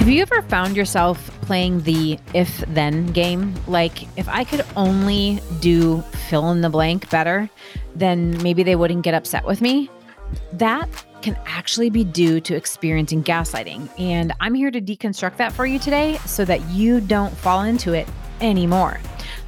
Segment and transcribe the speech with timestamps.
[0.00, 3.54] Have you ever found yourself playing the if then game?
[3.66, 7.50] Like, if I could only do fill in the blank better,
[7.94, 9.90] then maybe they wouldn't get upset with me.
[10.54, 10.88] That
[11.20, 13.90] can actually be due to experiencing gaslighting.
[14.00, 17.92] And I'm here to deconstruct that for you today so that you don't fall into
[17.92, 18.08] it
[18.40, 18.98] anymore.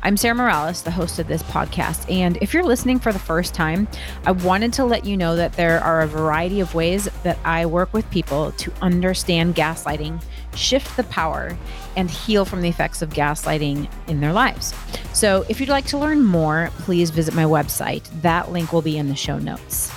[0.04, 2.10] I'm Sarah Morales, the host of this podcast.
[2.12, 3.86] And if you're listening for the first time,
[4.26, 7.66] I wanted to let you know that there are a variety of ways that I
[7.66, 10.20] work with people to understand gaslighting,
[10.54, 11.56] shift the power,
[11.96, 14.74] and heal from the effects of gaslighting in their lives.
[15.12, 18.08] So if you'd like to learn more, please visit my website.
[18.22, 19.92] That link will be in the show notes.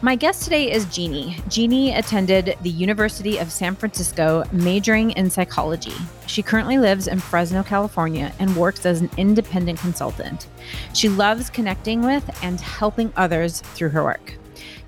[0.00, 1.36] My guest today is Jeannie.
[1.48, 5.94] Jeannie attended the University of San Francisco, majoring in psychology.
[6.28, 10.46] She currently lives in Fresno, California, and works as an independent consultant.
[10.94, 14.37] She loves connecting with and helping others through her work.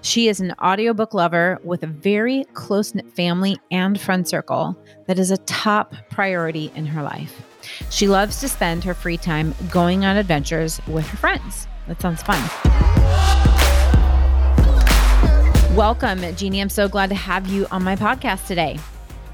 [0.03, 4.75] She is an audiobook lover with a very close knit family and friend circle
[5.07, 7.43] that is a top priority in her life.
[7.91, 11.69] She loves to spend her free time going on adventures with her friends.
[11.87, 12.41] That sounds fun.
[15.77, 16.63] Welcome, Jeannie.
[16.63, 18.79] I'm so glad to have you on my podcast today.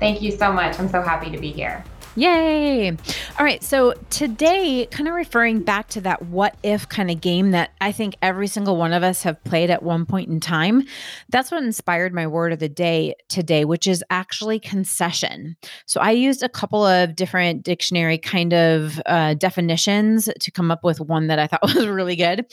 [0.00, 0.81] Thank you so much.
[0.81, 1.84] I'm so happy to be here.
[2.19, 2.89] Yay.
[2.91, 3.62] All right.
[3.62, 7.92] So today, kind of referring back to that what if kind of game that I
[7.92, 10.84] think every single one of us have played at one point in time,
[11.28, 15.56] that's what inspired my word of the day today, which is actually concession.
[15.84, 20.84] So I used a couple of different dictionary kind of uh, definitions to come up
[20.84, 22.47] with one that I thought was really good.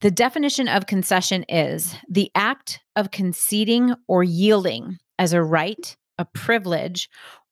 [0.00, 6.24] The definition of concession is the act of conceding or yielding as a right, a
[6.24, 7.10] privilege,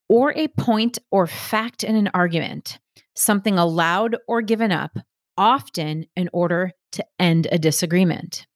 [0.09, 2.79] or a point or fact in an argument,
[3.15, 4.99] something allowed or given up,
[5.37, 8.47] often in order to end a disagreement.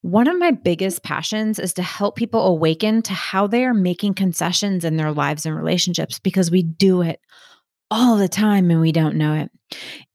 [0.00, 4.14] One of my biggest passions is to help people awaken to how they are making
[4.14, 7.20] concessions in their lives and relationships because we do it
[7.90, 9.50] all the time and we don't know it.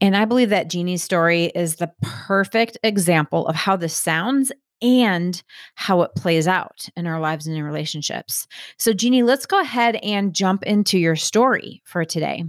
[0.00, 4.50] And I believe that Jeannie's story is the perfect example of how this sounds
[4.82, 5.42] and
[5.74, 8.46] how it plays out in our lives and in relationships.
[8.78, 12.44] So, Jeannie, let's go ahead and jump into your story for today.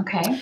[0.00, 0.40] Okay.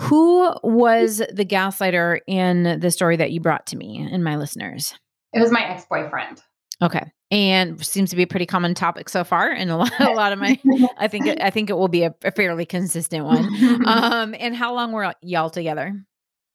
[0.00, 4.94] Who was the gaslighter in the story that you brought to me and my listeners?
[5.32, 6.40] It was my ex boyfriend.
[6.80, 7.10] Okay.
[7.30, 10.32] And seems to be a pretty common topic so far, and a lot, a lot
[10.32, 10.58] of my,
[10.98, 13.48] I think, I think it will be a, a fairly consistent one.
[13.88, 15.94] Um, and how long were y'all together?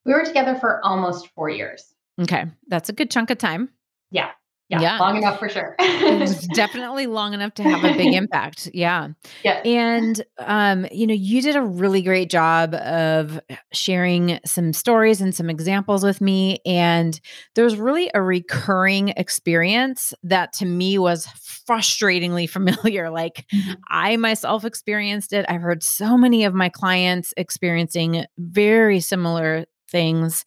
[0.06, 1.94] We were together for almost four years.
[2.22, 3.69] Okay, that's a good chunk of time.
[4.13, 4.29] Yeah.
[4.69, 4.97] Yeah, yeah.
[4.97, 5.75] long enough for sure.
[6.56, 8.72] definitely long enough to have a big impact.
[8.74, 9.09] Yeah.
[9.44, 9.62] Yeah.
[9.66, 13.41] And um, you know, you did a really great job of
[13.74, 16.59] sharing some stories and some examples with me.
[16.66, 17.19] And
[17.56, 21.28] there was really a recurring experience that to me was
[21.68, 23.09] frustratingly familiar.
[23.09, 23.74] Like mm-hmm.
[23.90, 25.45] I myself experienced it.
[25.50, 30.45] I've heard so many of my clients experiencing very similar things.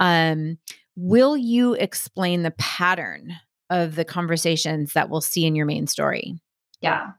[0.00, 0.58] Um,
[1.00, 3.32] Will you explain the pattern
[3.70, 6.40] of the conversations that we'll see in your main story?
[6.80, 7.12] Yeah.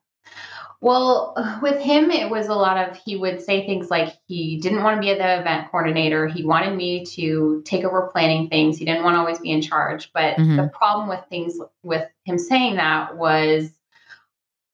[0.82, 4.84] Well, with him, it was a lot of he would say things like he didn't
[4.84, 6.28] want to be the event coordinator.
[6.28, 8.78] He wanted me to take over planning things.
[8.78, 10.12] He didn't want to always be in charge.
[10.14, 10.58] But mm-hmm.
[10.58, 13.72] the problem with things with him saying that was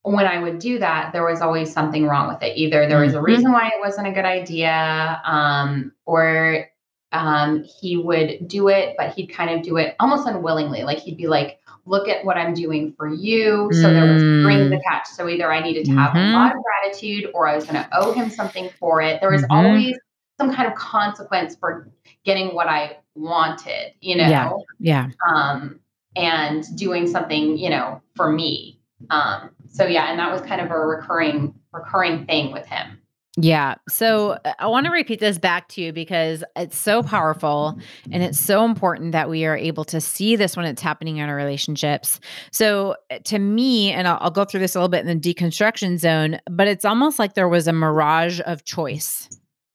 [0.01, 2.57] when I would do that, there was always something wrong with it.
[2.57, 3.25] Either there was a mm-hmm.
[3.25, 6.67] reason why it wasn't a good idea, um, or
[7.15, 10.83] um, he would do it, but he'd kind of do it almost unwillingly.
[10.83, 13.69] Like he'd be like, look at what I'm doing for you.
[13.71, 14.77] So there was strings mm.
[14.77, 15.07] attached.
[15.07, 16.33] So either I needed to have mm-hmm.
[16.33, 19.21] a lot of gratitude or I was going to owe him something for it.
[19.21, 19.53] There was mm-hmm.
[19.53, 19.95] always
[20.39, 21.89] some kind of consequence for
[22.23, 24.63] getting what I wanted, you know?
[24.79, 25.09] Yeah.
[25.09, 25.09] yeah.
[25.33, 25.79] Um,
[26.15, 28.79] and doing something, you know, for me.
[29.09, 32.99] Um, so yeah, and that was kind of a recurring, recurring thing with him.
[33.37, 33.75] Yeah.
[33.89, 37.77] So uh, I want to repeat this back to you because it's so powerful
[38.11, 41.27] and it's so important that we are able to see this when it's happening in
[41.27, 42.19] our relationships.
[42.51, 45.33] So uh, to me, and I'll, I'll go through this a little bit in the
[45.33, 49.29] deconstruction zone, but it's almost like there was a mirage of choice.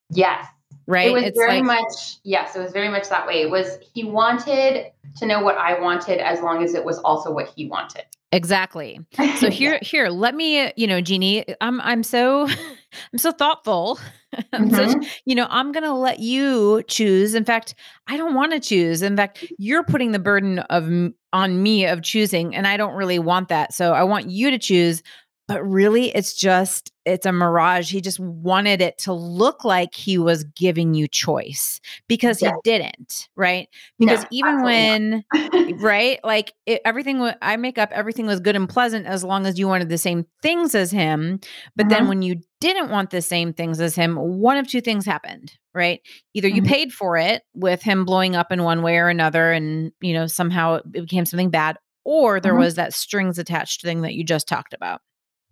[0.09, 0.47] Yes.
[0.91, 1.07] Right.
[1.07, 3.41] It was it's very like, much, yes, it was very much that way.
[3.41, 7.31] It was, he wanted to know what I wanted as long as it was also
[7.31, 8.03] what he wanted.
[8.33, 8.99] Exactly.
[9.37, 12.45] So here, here, let me, you know, Jeannie, I'm, I'm so,
[13.13, 14.01] I'm so thoughtful.
[14.51, 15.01] I'm mm-hmm.
[15.01, 17.35] such, you know, I'm to let you choose.
[17.35, 17.73] In fact,
[18.07, 19.01] I don't want to choose.
[19.01, 23.19] In fact, you're putting the burden of on me of choosing, and I don't really
[23.19, 23.73] want that.
[23.73, 25.03] So I want you to choose.
[25.51, 27.91] But really it's just it's a mirage.
[27.91, 33.27] He just wanted it to look like he was giving you choice because he didn't
[33.35, 33.67] right?
[33.99, 35.25] Because no, even when
[35.79, 36.19] right?
[36.23, 39.67] Like it, everything i make up everything was good and pleasant as long as you
[39.67, 41.39] wanted the same things as him
[41.75, 41.89] but mm-hmm.
[41.89, 45.57] then when you didn't want the same things as him one of two things happened
[45.73, 46.01] right?
[46.33, 46.71] Either you mm-hmm.
[46.71, 50.27] paid for it with him blowing up in one way or another and you know
[50.27, 52.61] somehow it became something bad or there mm-hmm.
[52.61, 55.01] was that strings attached thing that you just talked about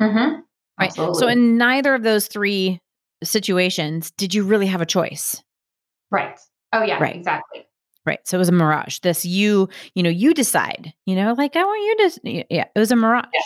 [0.01, 0.41] Mm-hmm.
[0.79, 0.89] Right.
[0.89, 1.19] Absolutely.
[1.19, 2.79] So in neither of those three
[3.23, 5.43] situations did you really have a choice.
[6.11, 6.39] Right.
[6.73, 7.15] Oh yeah, right.
[7.15, 7.67] exactly.
[8.05, 8.19] Right.
[8.25, 8.99] So it was a mirage.
[8.99, 12.79] This you, you know, you decide, you know, like I want you to yeah, it
[12.79, 13.25] was a mirage.
[13.33, 13.41] Yeah.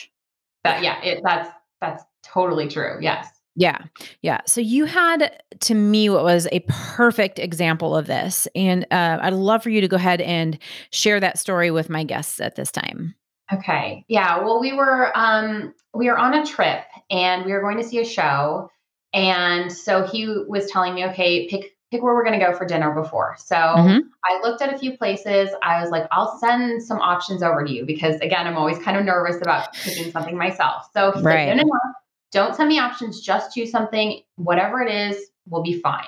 [0.63, 1.49] That, yeah, it, that's
[1.81, 2.97] that's totally true.
[3.01, 3.27] Yes.
[3.55, 3.79] Yeah.
[4.21, 4.41] Yeah.
[4.47, 8.47] So you had to me what was a perfect example of this.
[8.55, 10.57] And uh, I'd love for you to go ahead and
[10.91, 13.13] share that story with my guests at this time.
[13.53, 14.05] Okay.
[14.07, 14.39] Yeah.
[14.39, 17.99] Well, we were um we were on a trip and we were going to see
[17.99, 18.69] a show.
[19.13, 22.65] And so he was telling me, okay, pick pick where we're going to go for
[22.65, 23.35] dinner before.
[23.37, 23.99] So mm-hmm.
[24.25, 25.49] I looked at a few places.
[25.61, 28.97] I was like, I'll send some options over to you because again, I'm always kind
[28.97, 30.89] of nervous about picking something myself.
[30.93, 31.49] So he's right.
[31.49, 31.93] like, no, no, no,
[32.31, 33.21] don't send me options.
[33.21, 34.21] Just choose something.
[34.35, 36.07] Whatever it is, will be fine.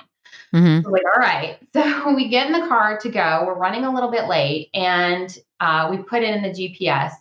[0.52, 0.84] Mm-hmm.
[0.84, 1.58] So like, all right.
[1.72, 3.44] So we get in the car to go.
[3.46, 7.12] We're running a little bit late, and uh, we put it in the GPS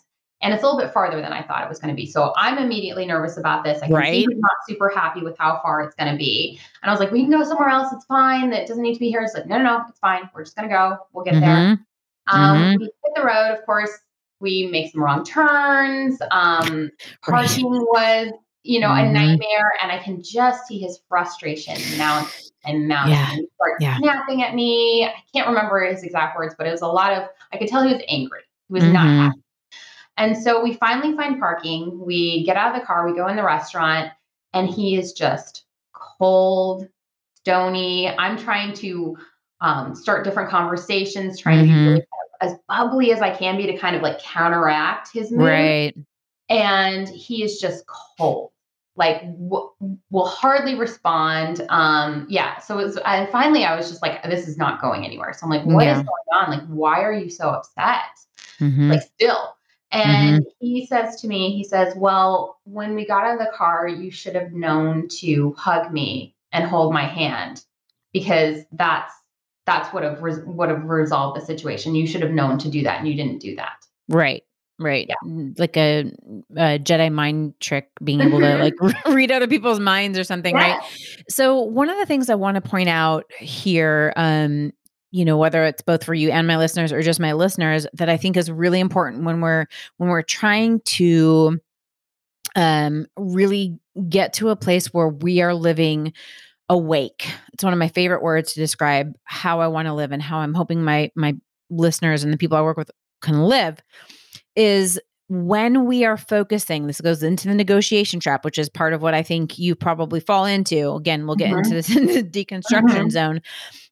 [0.42, 2.06] and it's a little bit farther than I thought it was going to be.
[2.06, 3.82] So I'm immediately nervous about this.
[3.82, 4.12] I can right.
[4.12, 6.60] see he's not super happy with how far it's going to be.
[6.84, 7.92] And I was like, we can go somewhere else.
[7.94, 8.50] It's fine.
[8.50, 9.22] That doesn't need to be here.
[9.22, 10.30] It's like, no, no, no, it's fine.
[10.36, 10.98] We're just going to go.
[11.14, 11.46] We'll get mm-hmm.
[11.46, 11.86] there.
[12.28, 12.82] Um, mm-hmm.
[12.82, 13.58] We hit the road.
[13.58, 13.92] Of course,
[14.40, 16.20] we make some wrong turns.
[16.32, 16.92] Um,
[17.24, 18.32] parking was,
[18.64, 19.10] you know, mm-hmm.
[19.10, 19.72] a nightmare.
[19.82, 23.10] And I can just see his frustration mount and mount.
[23.10, 23.32] Yeah.
[23.32, 23.98] And start yeah.
[24.00, 25.06] snapping at me.
[25.06, 27.84] I can't remember his exact words, but it was a lot of, I could tell
[27.84, 28.42] he was angry.
[28.68, 29.20] He was not mm-hmm.
[29.22, 29.40] happy.
[30.18, 32.00] And so we finally find parking.
[32.00, 34.12] We get out of the car, we go in the restaurant,
[34.54, 36.88] and he is just cold,
[37.36, 38.10] stony.
[38.10, 39.18] I'm trying to
[39.62, 41.74] um, start different conversations, trying mm-hmm.
[41.74, 42.08] to be really kind
[42.42, 45.42] of as bubbly as I can be to kind of like counteract his mood.
[45.42, 45.98] Right.
[46.50, 48.52] And he is just cold,
[48.96, 49.72] like w-
[50.12, 51.66] will hardly respond.
[51.70, 52.60] Um, yeah.
[52.60, 55.34] So it was, and finally I was just like, this is not going anywhere.
[55.34, 56.00] So I'm like, what yeah.
[56.00, 56.50] is going on?
[56.52, 58.04] Like, why are you so upset?
[58.60, 58.92] Mm-hmm.
[58.92, 59.55] Like still.
[59.96, 60.50] And mm-hmm.
[60.60, 64.12] he says to me, he says, Well, when we got out of the car, you
[64.12, 67.64] should have known to hug me and hold my hand
[68.12, 69.14] because that's
[69.66, 71.96] that's what have res- would have resolved the situation.
[71.96, 73.78] You should have known to do that, and you didn't do that.
[74.10, 74.44] Right,
[74.80, 75.08] right.
[75.08, 75.52] Yeah.
[75.58, 76.12] Like a,
[76.56, 78.76] a Jedi mind trick, being able to like
[79.08, 80.78] read other people's minds or something, yeah.
[80.78, 80.84] right?
[81.30, 84.74] So one of the things I want to point out here um,
[85.16, 88.10] you know whether it's both for you and my listeners or just my listeners that
[88.10, 89.66] i think is really important when we're
[89.96, 91.58] when we're trying to
[92.58, 93.80] um really
[94.10, 96.12] get to a place where we are living
[96.68, 100.22] awake it's one of my favorite words to describe how i want to live and
[100.22, 101.34] how i'm hoping my my
[101.70, 102.92] listeners and the people i work with
[103.22, 103.82] can live
[104.58, 109.02] is when we are focusing, this goes into the negotiation trap, which is part of
[109.02, 110.92] what I think you probably fall into.
[110.92, 111.58] Again, we'll get mm-hmm.
[111.58, 113.10] into this in the deconstruction mm-hmm.
[113.10, 113.42] zone.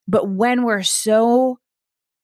[0.06, 1.58] But when we're so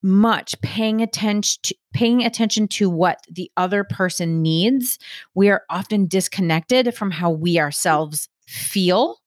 [0.03, 4.99] much paying attention to, paying attention to what the other person needs,
[5.35, 9.19] we are often disconnected from how we ourselves feel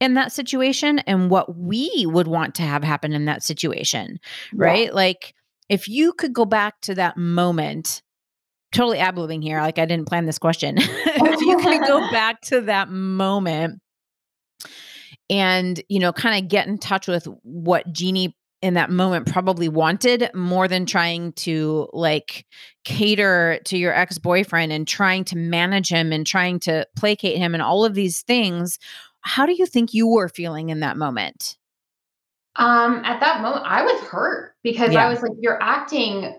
[0.00, 4.18] in that situation and what we would want to have happen in that situation,
[4.54, 4.86] right?
[4.86, 4.94] Yeah.
[4.94, 5.34] Like
[5.68, 8.02] if you could go back to that moment
[8.72, 9.60] totally ab here.
[9.60, 10.76] Like I didn't plan this question.
[10.78, 13.80] if you could go back to that moment
[15.30, 19.68] and, you know, kind of get in touch with what Jeannie in that moment probably
[19.68, 22.44] wanted more than trying to like
[22.84, 27.62] cater to your ex-boyfriend and trying to manage him and trying to placate him and
[27.62, 28.78] all of these things
[29.20, 31.56] how do you think you were feeling in that moment
[32.56, 35.06] um at that moment i was hurt because yeah.
[35.06, 36.36] i was like you're acting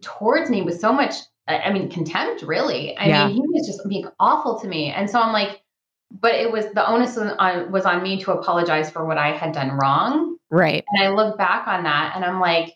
[0.00, 1.14] towards me with so much
[1.48, 2.94] I mean, contempt, really.
[2.98, 3.26] I yeah.
[3.26, 4.90] mean, he was just being awful to me.
[4.90, 5.62] And so I'm like,
[6.10, 9.52] but it was the onus on, was on me to apologize for what I had
[9.52, 10.36] done wrong.
[10.50, 10.84] Right.
[10.90, 12.74] And I look back on that and I'm like,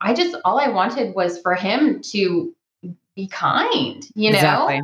[0.00, 2.54] I just, all I wanted was for him to
[3.14, 4.38] be kind, you know?
[4.38, 4.80] Exactly.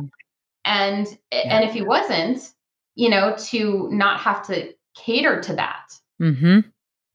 [0.65, 1.57] And, yeah.
[1.57, 2.51] and if he wasn't,
[2.95, 5.93] you know, to not have to cater to that.
[6.21, 6.59] Mm-hmm.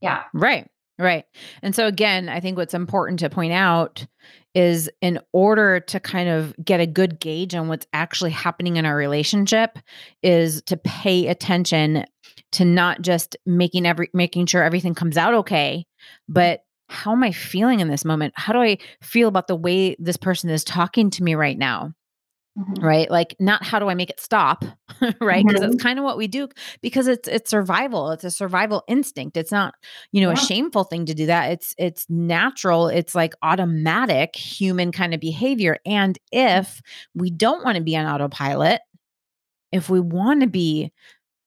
[0.00, 0.24] Yeah.
[0.32, 0.68] Right.
[0.98, 1.24] Right.
[1.62, 4.06] And so, again, I think what's important to point out
[4.54, 8.86] is in order to kind of get a good gauge on what's actually happening in
[8.86, 9.78] our relationship
[10.22, 12.04] is to pay attention
[12.52, 15.84] to not just making every making sure everything comes out okay
[16.28, 18.34] but how am i feeling in this moment?
[18.36, 21.92] How do i feel about the way this person is talking to me right now
[22.56, 22.84] Mm-hmm.
[22.84, 24.64] right like not how do i make it stop
[25.20, 25.72] right because mm-hmm.
[25.72, 26.48] it's kind of what we do
[26.82, 29.74] because it's it's survival it's a survival instinct it's not
[30.12, 30.34] you know yeah.
[30.34, 35.18] a shameful thing to do that it's it's natural it's like automatic human kind of
[35.18, 36.80] behavior and if
[37.12, 38.80] we don't want to be on autopilot
[39.72, 40.92] if we want to be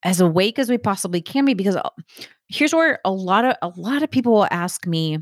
[0.04, 1.90] as awake as we possibly can be because uh,
[2.50, 5.20] here's where a lot of a lot of people will ask me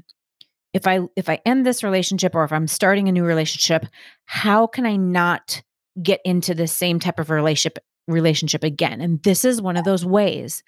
[0.73, 3.85] if i if i end this relationship or if i'm starting a new relationship
[4.25, 5.61] how can i not
[6.01, 9.01] get into the same type of relationship relationship again.
[9.01, 10.63] And this is one of those ways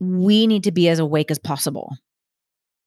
[0.00, 1.96] we need to be as awake as possible.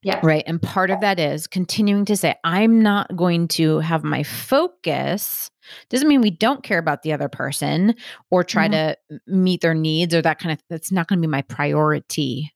[0.04, 0.20] Yeah.
[0.24, 0.44] Right.
[0.48, 5.48] And part of that is continuing to say, I'm not going to have my focus.
[5.90, 7.94] Doesn't mean we don't care about the other person
[8.32, 8.94] or try mm-hmm.
[9.14, 12.52] to meet their needs or that kind of that's not going to be my priority.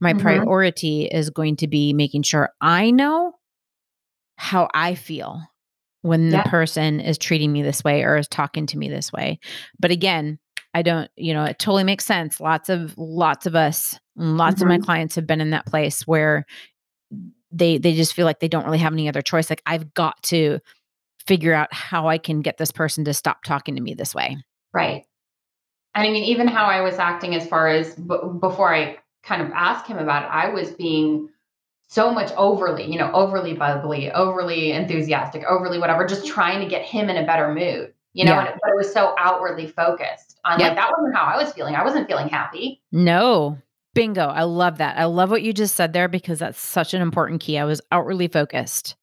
[0.00, 0.22] My mm-hmm.
[0.22, 3.34] priority is going to be making sure I know
[4.38, 5.42] how I feel
[6.06, 6.42] when yeah.
[6.42, 9.38] the person is treating me this way or is talking to me this way.
[9.78, 10.38] But again,
[10.72, 12.40] I don't, you know, it totally makes sense.
[12.40, 14.62] Lots of lots of us, lots mm-hmm.
[14.62, 14.84] of my mm-hmm.
[14.84, 16.46] clients have been in that place where
[17.50, 19.50] they they just feel like they don't really have any other choice.
[19.50, 20.60] Like I've got to
[21.26, 24.36] figure out how I can get this person to stop talking to me this way.
[24.72, 25.04] Right.
[25.94, 29.42] And I mean, even how I was acting as far as b- before I kind
[29.42, 31.30] of asked him about it, I was being
[31.88, 36.82] so much overly, you know, overly bubbly, overly enthusiastic, overly whatever, just trying to get
[36.82, 38.48] him in a better mood, you know, yeah.
[38.48, 40.70] it, but it was so outwardly focused on yep.
[40.70, 41.74] like that wasn't how I was feeling.
[41.74, 42.82] I wasn't feeling happy.
[42.92, 43.58] No.
[43.94, 44.26] Bingo.
[44.26, 44.98] I love that.
[44.98, 47.56] I love what you just said there because that's such an important key.
[47.56, 48.96] I was outwardly focused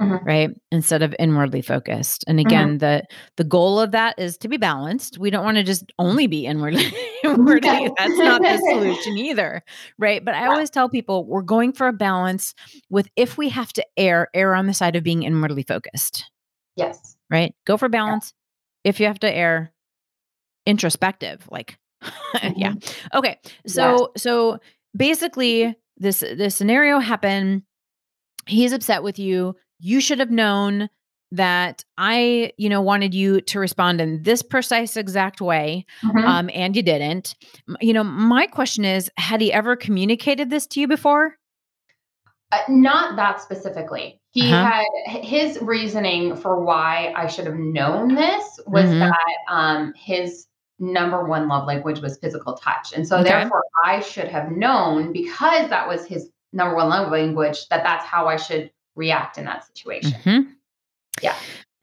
[0.00, 0.24] mm-hmm.
[0.24, 0.50] right?
[0.72, 2.24] Instead of inwardly focused.
[2.26, 2.46] And mm-hmm.
[2.46, 2.78] again mm-hmm.
[2.78, 3.02] the
[3.36, 5.18] the goal of that is to be balanced.
[5.18, 6.84] We don't want to just only be inwardly
[7.24, 7.90] inwardly.
[7.98, 9.62] That's not the solution either
[9.98, 10.24] right?
[10.24, 12.54] But i always tell people we're going for a balance
[12.88, 16.30] with if we have to err err on the side of being inwardly focused.
[16.76, 17.16] Yes.
[17.30, 17.54] Right?
[17.66, 18.32] Go for balance.
[18.84, 18.90] Yeah.
[18.90, 19.72] if you have to err
[20.66, 22.52] introspective like mm-hmm.
[22.56, 22.74] yeah
[23.14, 24.22] okay so yes.
[24.22, 24.58] so
[24.94, 27.62] basically this this scenario happened.
[28.46, 30.88] He's upset with you you should have known
[31.32, 36.18] that I, you know, wanted you to respond in this precise exact way, mm-hmm.
[36.18, 37.36] um, and you didn't.
[37.80, 41.36] You know, my question is, had he ever communicated this to you before?
[42.52, 44.20] Uh, not that specifically.
[44.32, 44.84] He uh-huh.
[45.06, 48.98] had his reasoning for why I should have known this was mm-hmm.
[49.00, 50.46] that um, his
[50.80, 53.28] number one love language was physical touch, and so okay.
[53.28, 58.04] therefore I should have known because that was his number one love language that that's
[58.04, 60.12] how I should react in that situation.
[60.12, 60.50] Mm-hmm.
[61.22, 61.34] Yeah.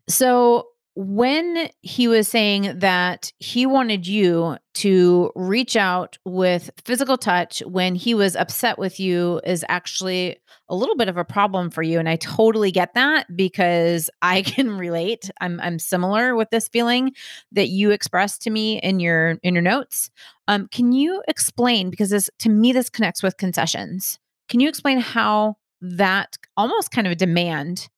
[0.09, 0.67] So
[0.99, 7.93] when he was saying that he wanted you to reach out with physical touch when
[7.93, 10.37] he was upset with you is actually
[10.69, 14.41] a little bit of a problem for you and I totally get that because I
[14.41, 15.29] can relate.
[15.39, 17.11] I'm I'm similar with this feeling
[17.51, 20.09] that you expressed to me in your in your notes.
[20.47, 24.17] Um, can you explain because this to me this connects with concessions.
[24.49, 27.89] Can you explain how that almost kind of a demand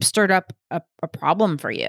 [0.00, 1.88] stirred up a, a problem for you?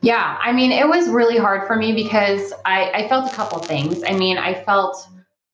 [0.00, 3.58] Yeah, I mean, it was really hard for me because I, I felt a couple
[3.60, 4.02] things.
[4.02, 5.06] I mean, I felt,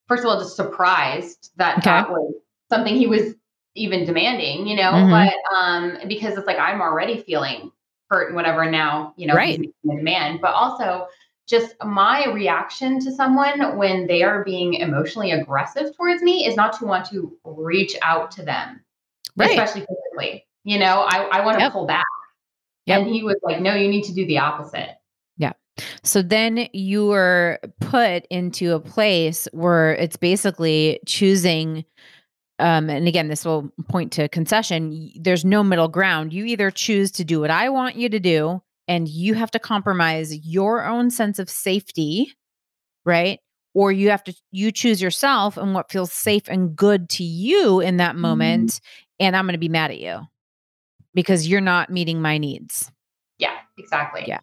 [0.06, 1.90] first of all, just surprised that okay.
[1.90, 2.34] that was
[2.70, 3.34] something he was
[3.74, 5.10] even demanding, you know, mm-hmm.
[5.10, 7.70] but um, because it's like I'm already feeling
[8.10, 9.60] hurt and whatever now, you know, right.
[9.60, 11.06] he's a demand, but also
[11.48, 16.78] just my reaction to someone when they are being emotionally aggressive towards me is not
[16.78, 18.80] to want to reach out to them,
[19.36, 19.50] right.
[19.50, 20.46] especially physically.
[20.64, 21.72] You know, I, I want to yep.
[21.72, 22.04] pull back.
[22.84, 23.00] Yep.
[23.00, 24.90] And he was like, no, you need to do the opposite.
[25.38, 25.52] Yeah.
[26.02, 31.84] So then you were put into a place where it's basically choosing.
[32.58, 35.10] Um, and again, this will point to concession.
[35.18, 36.32] There's no middle ground.
[36.32, 39.58] You either choose to do what I want you to do, and you have to
[39.58, 42.32] compromise your own sense of safety,
[43.04, 43.38] right?
[43.74, 47.80] Or you have to you choose yourself and what feels safe and good to you
[47.80, 49.26] in that moment, mm-hmm.
[49.26, 50.22] and I'm going to be mad at you
[51.14, 52.90] because you're not meeting my needs.
[53.38, 54.24] Yeah, exactly.
[54.26, 54.40] Yeah.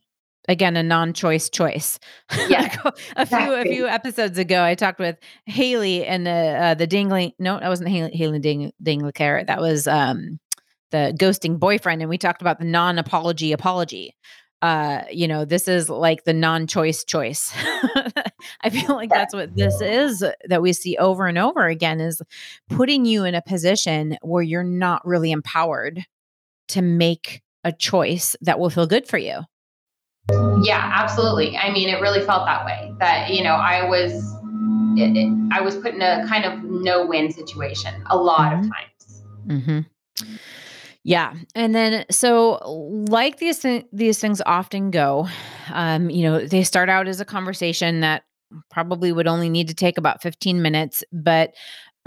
[0.47, 1.99] Again, a non-choice choice.
[2.47, 3.45] Yeah, a exactly.
[3.45, 7.33] few a few episodes ago, I talked with Haley and the uh, the dingling.
[7.39, 9.45] No, that wasn't Haley, Haley Ding Dinglicare.
[9.47, 10.39] That was um
[10.95, 14.15] the ghosting boyfriend and we talked about the non-apology apology.
[14.61, 17.51] Uh you know this is like the non-choice choice.
[18.61, 22.21] I feel like that's what this is that we see over and over again is
[22.69, 26.05] putting you in a position where you're not really empowered
[26.69, 29.41] to make a choice that will feel good for you.
[30.61, 31.57] Yeah absolutely.
[31.57, 34.13] I mean it really felt that way that you know i was
[34.97, 38.61] it, it, i was put in a kind of no win situation a lot mm-hmm.
[38.61, 39.23] of times.
[39.47, 39.79] Mm-hmm.
[41.05, 41.35] Yeah.
[41.53, 42.59] And then so
[43.09, 45.27] like these th- these things often go,
[45.71, 48.23] um, you know, they start out as a conversation that
[48.71, 51.51] probably would only need to take about 15 minutes, but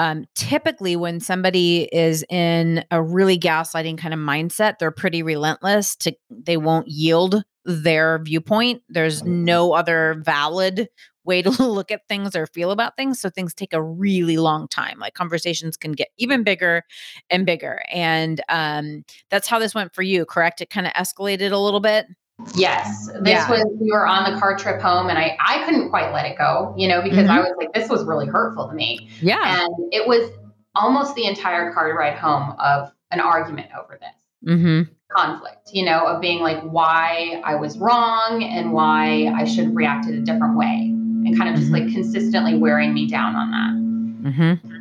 [0.01, 5.97] um, typically when somebody is in a really gaslighting kind of mindset they're pretty relentless
[5.97, 10.89] to they won't yield their viewpoint there's no other valid
[11.29, 13.21] way to look at things or feel about things.
[13.21, 14.99] So things take a really long time.
[14.99, 16.83] Like conversations can get even bigger
[17.31, 17.83] and bigger.
[17.93, 20.61] And um, that's how this went for you, correct?
[20.61, 22.07] It kind of escalated a little bit.
[22.55, 23.09] Yes.
[23.21, 23.51] This yeah.
[23.51, 26.39] was we were on the car trip home and I I couldn't quite let it
[26.39, 27.31] go, you know, because mm-hmm.
[27.33, 29.11] I was like, this was really hurtful to me.
[29.21, 29.61] Yeah.
[29.61, 30.31] And it was
[30.75, 34.53] almost the entire car ride home of an argument over this.
[34.53, 34.93] Mm-hmm.
[35.17, 39.75] Conflict, you know, of being like why I was wrong and why I should have
[39.75, 41.87] reacted a different way and kind of just mm-hmm.
[41.87, 44.33] like consistently wearing me down on that.
[44.33, 44.79] Mm-hmm.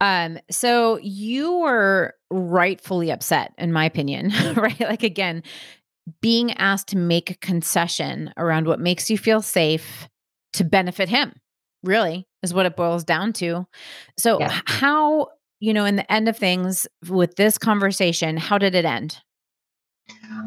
[0.00, 4.80] Um, so you were rightfully upset, in my opinion, right?
[4.80, 5.42] Like again,
[6.20, 10.08] being asked to make a concession around what makes you feel safe
[10.52, 11.32] to benefit him,
[11.82, 13.66] really, is what it boils down to.
[14.16, 14.60] So, yeah.
[14.66, 15.28] how,
[15.60, 19.20] you know, in the end of things with this conversation, how did it end?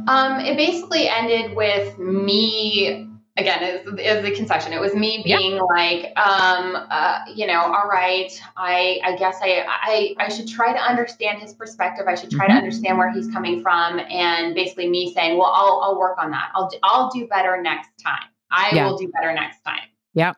[0.07, 3.08] Um, it basically ended with me
[3.39, 5.63] again is, is the concession it was me being yep.
[5.69, 10.73] like um uh, you know all right i i guess I, I i should try
[10.73, 12.55] to understand his perspective i should try mm-hmm.
[12.55, 16.31] to understand where he's coming from and basically me saying well i'll i'll work on
[16.31, 18.85] that i'll i'll do better next time i yeah.
[18.85, 19.81] will do better next time
[20.13, 20.33] yeah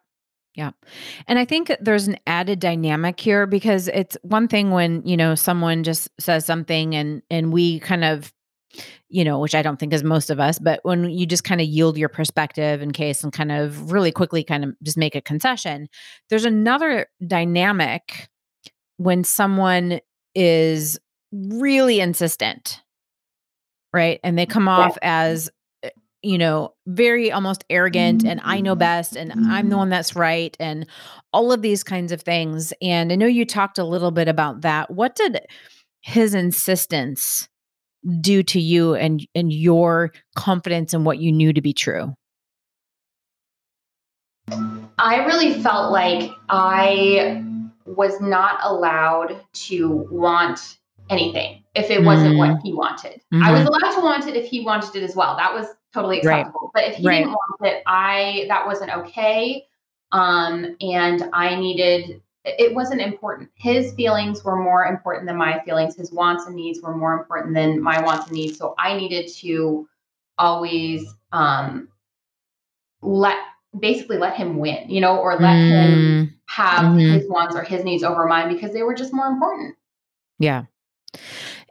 [0.53, 0.71] yeah.
[1.27, 5.33] And I think there's an added dynamic here because it's one thing when, you know,
[5.33, 8.33] someone just says something and and we kind of
[9.11, 11.59] you know, which I don't think is most of us, but when you just kind
[11.59, 15.15] of yield your perspective in case and kind of really quickly kind of just make
[15.15, 15.89] a concession,
[16.29, 18.29] there's another dynamic
[18.97, 19.99] when someone
[20.33, 20.97] is
[21.33, 22.81] really insistent,
[23.93, 24.19] right?
[24.23, 25.49] And they come off as,
[25.83, 25.89] eh,
[26.21, 30.55] you know, very almost arrogant and I know best and I'm the one that's right
[30.59, 30.87] and
[31.33, 32.71] all of these kinds of things.
[32.81, 34.89] And I know you talked a little bit about that.
[34.89, 35.39] What did
[36.01, 37.49] his insistence
[38.19, 42.15] do to you and and your confidence in what you knew to be true?
[44.97, 47.43] I really felt like I
[47.85, 50.77] was not allowed to want
[51.09, 52.37] anything if it wasn't mm.
[52.37, 53.21] what he wanted.
[53.33, 53.43] Mm-hmm.
[53.43, 55.35] I was allowed to want it if he wanted it as well.
[55.37, 56.71] That was totally acceptable.
[56.73, 56.85] Right.
[56.85, 57.19] But if he right.
[57.19, 59.65] didn't want it, I that wasn't okay.
[60.11, 63.49] Um, and I needed it wasn't important.
[63.55, 65.95] His feelings were more important than my feelings.
[65.95, 68.57] His wants and needs were more important than my wants and needs.
[68.57, 69.87] So I needed to
[70.37, 71.87] always um,
[73.01, 73.37] let
[73.79, 75.69] basically let him win, you know, or let mm.
[75.69, 77.13] him have mm-hmm.
[77.13, 79.75] his wants or his needs over mine because they were just more important.
[80.39, 80.63] Yeah.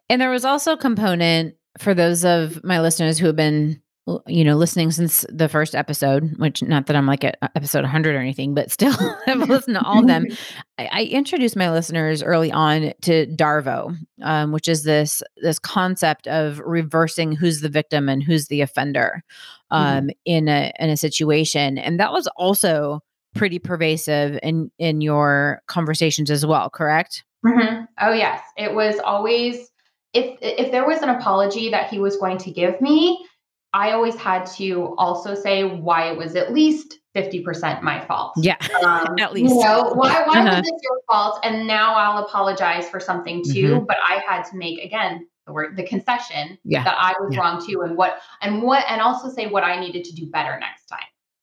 [0.08, 3.82] And there was also a component for those of my listeners who have been
[4.26, 8.14] you know, listening since the first episode, which not that I'm like at episode 100
[8.14, 8.94] or anything, but still
[9.26, 10.26] I've listened to all of them.
[10.78, 16.26] I, I introduced my listeners early on to Darvo, um, which is this this concept
[16.28, 19.22] of reversing who's the victim and who's the offender
[19.70, 20.08] um, mm-hmm.
[20.24, 23.00] in a in a situation, and that was also
[23.34, 26.70] pretty pervasive in in your conversations as well.
[26.70, 27.24] Correct?
[27.46, 27.84] Mm-hmm.
[28.00, 29.70] Oh yes, it was always
[30.12, 33.24] if if there was an apology that he was going to give me
[33.72, 38.34] I always had to also say why it was at least 50% my fault.
[38.36, 38.56] Yeah.
[38.84, 39.54] Um, at least.
[39.54, 40.56] You know, why, why uh-huh.
[40.56, 41.40] was this your fault?
[41.44, 43.76] And now I'll apologize for something too.
[43.76, 43.84] Mm-hmm.
[43.86, 46.84] But I had to make, again, the word, the concession yeah.
[46.84, 47.40] that I was yeah.
[47.40, 47.82] wrong too.
[47.82, 50.98] And what, and what, and also say what I needed to do better next time.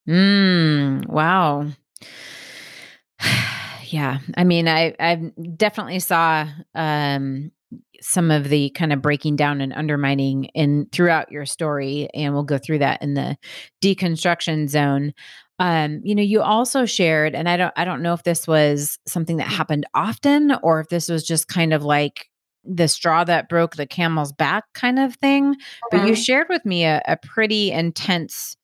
[0.07, 1.67] Mm, wow.
[3.85, 4.19] yeah.
[4.35, 5.15] I mean, I, I
[5.55, 7.51] definitely saw, um,
[8.01, 12.43] some of the kind of breaking down and undermining in throughout your story and we'll
[12.43, 13.37] go through that in the
[13.81, 15.13] deconstruction zone
[15.59, 18.99] um you know you also shared and i don't i don't know if this was
[19.07, 22.27] something that happened often or if this was just kind of like
[22.63, 25.55] the straw that broke the camel's back kind of thing
[25.89, 26.15] but you uh-huh.
[26.15, 28.55] shared with me a, a pretty intense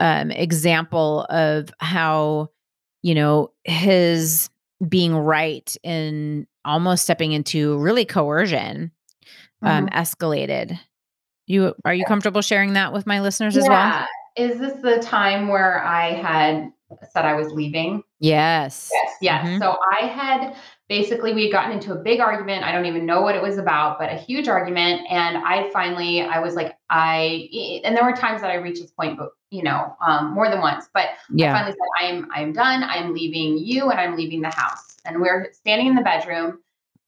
[0.00, 2.48] um example of how
[3.02, 4.50] you know his
[4.88, 8.92] being right in almost stepping into really coercion
[9.62, 9.98] um, mm-hmm.
[9.98, 10.78] escalated.
[11.46, 13.62] You are you comfortable sharing that with my listeners yeah.
[13.62, 14.06] as well?
[14.36, 16.70] Is this the time where I had
[17.10, 18.02] said I was leaving?
[18.20, 18.90] Yes.
[18.92, 19.14] Yes.
[19.20, 19.46] Yes.
[19.46, 19.58] Mm-hmm.
[19.62, 20.54] So I had
[20.88, 22.64] basically we had gotten into a big argument.
[22.64, 25.02] I don't even know what it was about, but a huge argument.
[25.10, 27.48] And I finally I was like, I
[27.82, 30.60] and there were times that I reached this point, but you know, um, more than
[30.60, 30.88] once.
[30.92, 31.50] But yeah.
[31.52, 32.82] I finally said, I'm I'm done.
[32.82, 34.96] I'm leaving you and I'm leaving the house.
[35.04, 36.58] And we're standing in the bedroom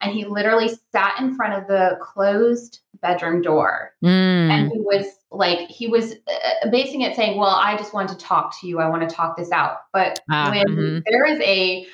[0.00, 4.50] and he literally sat in front of the closed bedroom door Mm.
[4.50, 8.16] and he was like he was uh, basing it saying well i just want to
[8.16, 11.02] talk to you i want to talk this out but Ah, when mhm.
[11.06, 11.86] there is a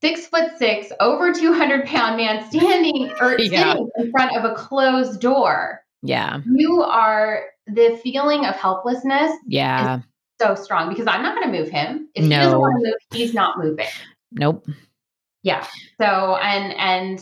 [0.00, 3.72] six foot six over 200 pound man standing or Yeah.
[3.72, 6.40] sitting in front of a closed door yeah.
[6.46, 10.00] you are the feeling of helplessness Yeah.
[10.40, 12.08] so strong because i'm not going to move him.
[12.14, 13.86] If he doesn't want to move he's not moving.
[14.32, 14.66] Nope.
[15.42, 15.66] yeah.
[16.00, 17.18] So and and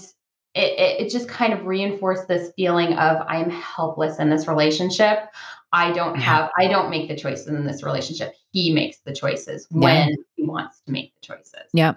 [0.55, 5.29] it, it, it just kind of reinforced this feeling of i'm helpless in this relationship
[5.73, 6.21] i don't Yeah.
[6.23, 9.79] have i don't make the choices in this relationship he makes the choices Yeah.
[9.81, 11.95] when he wants to make the choices Yeah.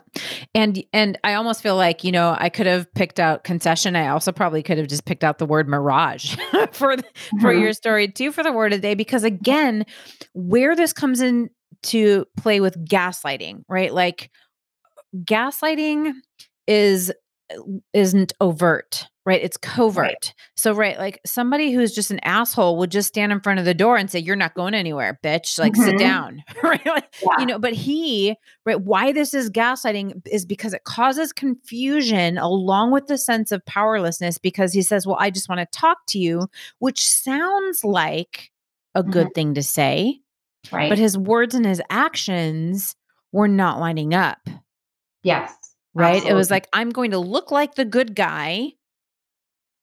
[0.54, 3.96] And and I almost feel like, you know, I could have picked out concession.
[3.98, 6.36] I also probably could have just picked out the word mirage
[6.72, 7.04] for the-
[7.42, 7.62] for Mhm.
[7.62, 9.86] your story too for the word of the day because again,
[10.34, 11.50] where this comes in
[11.84, 13.94] to play with gaslighting, right?
[13.94, 14.32] Like
[15.18, 16.14] gaslighting
[16.68, 17.12] is
[17.94, 19.42] isn't overt, right?
[19.42, 20.34] It's covert.
[20.56, 23.74] So right, like somebody who's just an asshole would just stand in front of the
[23.74, 25.58] door and say you're not going anywhere, bitch.
[25.58, 26.00] Like sit Mhm.
[26.00, 26.44] down.
[26.64, 26.86] right?
[26.86, 27.36] Like, Yeah.
[27.40, 28.36] you know but he
[28.66, 33.66] right why this is gaslighting is because it causes confusion along with the sense of
[33.66, 36.48] powerlessness because he says well i just want to talk to you
[36.80, 38.52] which sounds like
[38.94, 40.20] a good thing to say
[40.72, 42.96] right but his words and his actions
[43.32, 44.40] were not lining up
[45.24, 45.54] yes
[45.94, 48.72] right it was like i'm going to look like the good guy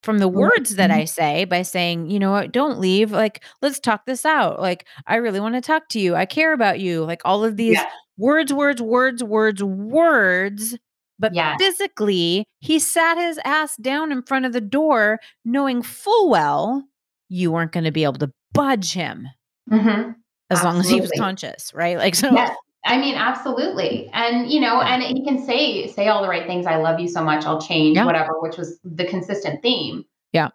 [0.02, 0.34] from the Mhm.
[0.34, 4.24] words that i say by saying you know what don't leave like let's talk this
[4.26, 7.44] out like i really want to talk to you i care about you like all
[7.44, 7.86] of these Yeah.
[8.16, 10.76] words words words words words
[11.18, 11.56] but Yes.
[11.60, 16.84] physically he sat his ass down in front of the door knowing full well
[17.28, 19.28] you weren't going to be able to budge him
[19.70, 20.16] Mhm.
[20.50, 22.56] as long as he was conscious right like so Yes.
[22.84, 24.10] I mean, absolutely.
[24.12, 26.66] And, you know, and he can say, say all the right things.
[26.66, 27.44] I love you so much.
[27.44, 28.04] I'll change Yeah.
[28.04, 30.04] whatever, which was the consistent theme.
[30.32, 30.48] Yeah.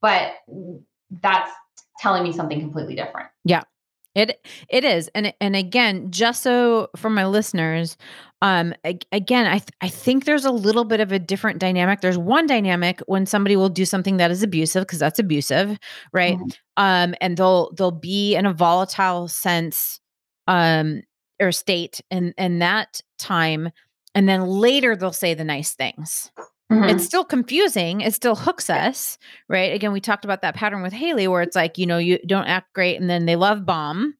[0.00, 0.34] But
[1.22, 1.50] that's
[1.98, 3.28] telling me something completely different.
[3.44, 3.62] Yeah.
[4.14, 7.96] It it is, and and again, just so for my listeners,
[8.42, 8.74] um,
[9.10, 12.02] again, I th- I think there's a little bit of a different dynamic.
[12.02, 15.78] There's one dynamic when somebody will do something that is abusive because that's abusive,
[16.12, 16.36] right?
[16.36, 16.50] Mhm.
[16.76, 19.98] Um, and they'll they'll be in a volatile sense,
[20.46, 21.00] um,
[21.42, 23.70] or state, in in that time,
[24.14, 26.30] and then later they'll say the nice things
[26.70, 26.88] Mhm.
[26.88, 28.00] it's still confusing.
[28.00, 29.74] It still hooks us, right?
[29.74, 32.46] Again, we talked about that pattern with Haley where it's like, you know, you don't
[32.46, 34.14] act great and then they love bomb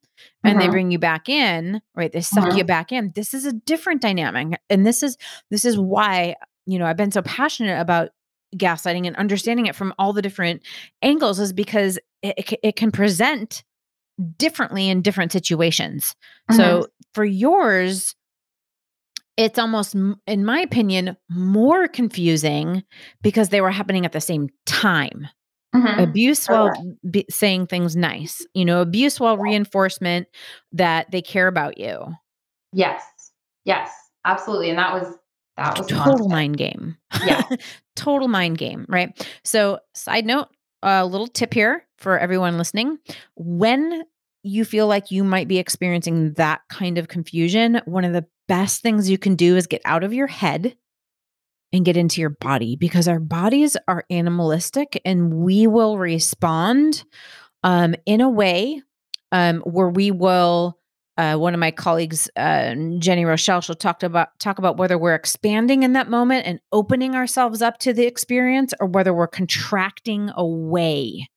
[0.44, 0.70] and they Mhm.
[0.70, 2.12] bring you back in, right?
[2.12, 2.58] They suck Mhm.
[2.58, 3.10] you back in.
[3.14, 4.60] This is a different dynamic.
[4.68, 5.16] And this is
[5.50, 8.10] this is why, you know, I've been so passionate about
[8.54, 10.60] gaslighting and understanding it from all the different
[11.00, 13.64] angles is because it, it, it can present
[14.36, 16.14] differently in different situations.
[16.50, 16.56] Mhm.
[16.56, 18.14] So for yours,
[19.36, 22.82] it's almost, in my opinion, more confusing
[23.22, 25.26] because they were happening at the same time.
[25.74, 26.02] Mhm.
[26.02, 26.70] Abuse while
[27.10, 30.26] be saying things nice, you know, abuse while reinforcement
[30.72, 32.14] that they care about you.
[32.72, 33.02] yes.
[33.64, 33.90] Yes.
[34.24, 34.70] Absolutely.
[34.70, 35.16] And that was,
[35.56, 36.30] that was Total constant.
[36.30, 36.96] mind game.
[37.24, 37.42] Yeah.
[37.96, 39.26] Total mind game, right?
[39.44, 40.48] So, side note,
[40.82, 42.98] a little tip here for everyone listening.
[43.36, 44.04] When
[44.42, 48.82] you feel like you might be experiencing that kind of confusion, one of the best
[48.82, 50.76] things you can do is get out of your head
[51.72, 57.04] and get into your body because our bodies are animalistic and we will respond
[57.62, 58.82] um, in a way
[59.30, 60.78] um, where we will.
[61.18, 65.14] Uh, one of my colleagues, uh, Jenny Rochelle, she'll talk about talk about whether we're
[65.14, 70.30] expanding in that moment and opening ourselves up to the experience, or whether we're contracting
[70.34, 71.28] away.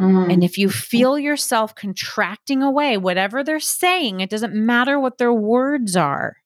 [0.00, 0.32] Mhm.
[0.32, 5.32] And if you feel yourself contracting away, whatever they're saying, it doesn't matter what their
[5.32, 6.36] words are.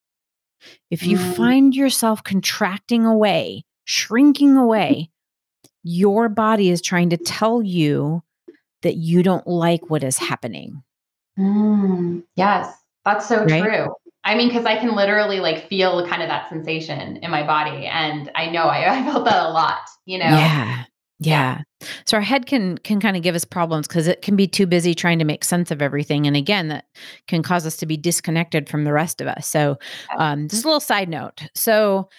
[0.90, 1.34] If you Mm.
[1.36, 5.10] find yourself contracting away, shrinking away,
[5.82, 8.22] your body is trying to tell you
[8.82, 10.82] that you don't like what is happening.
[11.38, 13.62] Mm, yes, that's so Right?
[13.62, 13.94] true.
[14.24, 17.86] I mean, because I can literally like feel kind of that sensation in my body,
[17.86, 19.80] and I know I, I felt that a lot.
[20.04, 20.84] You know, Yeah.
[21.18, 21.62] Yeah.
[22.04, 24.66] So our head can can kind of give us problems because it can be too
[24.66, 26.26] busy trying to make sense of everything.
[26.26, 26.84] And again, that
[27.26, 29.48] can cause us to be disconnected from the rest of us.
[29.48, 29.78] So
[30.18, 31.42] um just a little side note.
[31.54, 32.10] So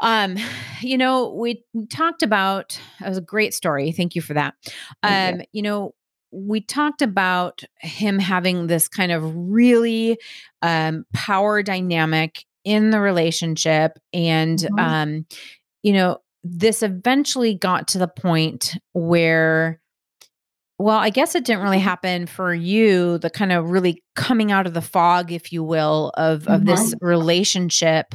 [0.00, 0.36] um,
[0.80, 3.92] you know, we talked about that was a great story.
[3.92, 4.54] Thank you for that.
[5.02, 5.94] Um, you know,
[6.30, 10.18] we talked about him having this kind of really
[10.62, 14.78] um power dynamic in the relationship and Mhm.
[14.80, 15.26] um
[15.82, 19.80] you know this eventually got to the point where
[20.78, 24.66] well i guess it didn't really happen for you the kind of really coming out
[24.66, 28.14] of the fog if you will of of this relationship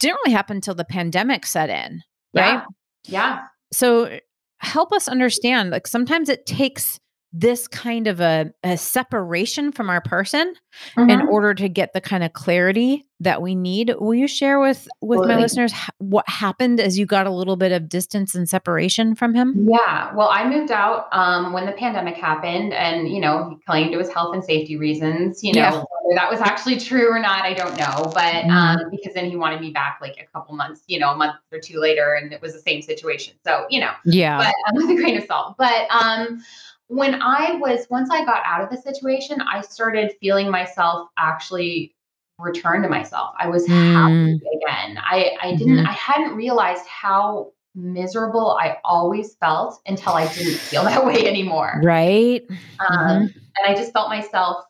[0.00, 2.02] didn't really happen until the pandemic set in
[2.34, 2.64] right Yeah.
[3.06, 3.40] Yeah.
[3.72, 4.18] So
[4.58, 6.98] help us understand like sometimes it takes
[7.36, 10.54] this kind of a, a separation from our person
[10.96, 11.10] Mhm.
[11.10, 14.88] in order to get the kind of clarity that we need will you share with
[15.00, 19.14] with my listeners what happened as you got a little bit of distance and separation
[19.14, 20.12] from him Yeah.
[20.14, 23.96] Well, I moved out um, when the pandemic happened, and you know, he claimed it
[23.96, 25.42] was health and safety reasons.
[25.44, 25.70] You know, Yeah.
[25.70, 28.10] whether that was actually true or not, I don't know.
[28.14, 28.50] But Mhm.
[28.50, 31.36] um, because then he wanted me back like a couple months, you know, a month
[31.52, 33.34] or two later, and it was the same situation.
[33.46, 35.54] So you know, yeah but um, with a grain of salt.
[35.56, 36.42] But um,
[36.88, 41.94] when I was once I got out of the situation, I started feeling myself actually
[42.38, 43.34] return to myself.
[43.38, 43.92] I was Mm.
[43.94, 44.98] happy again.
[44.98, 45.86] I I didn't Mhm.
[45.88, 51.80] I hadn't realized how miserable I always felt until I didn't feel that way anymore.
[51.82, 52.44] right
[52.80, 53.34] Um, Mhm.
[53.34, 54.64] and I just felt myself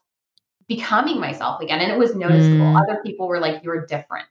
[0.69, 2.67] becoming myself again, and it was noticeable.
[2.67, 2.83] Mm.
[2.83, 4.29] Other people were like, "You're different."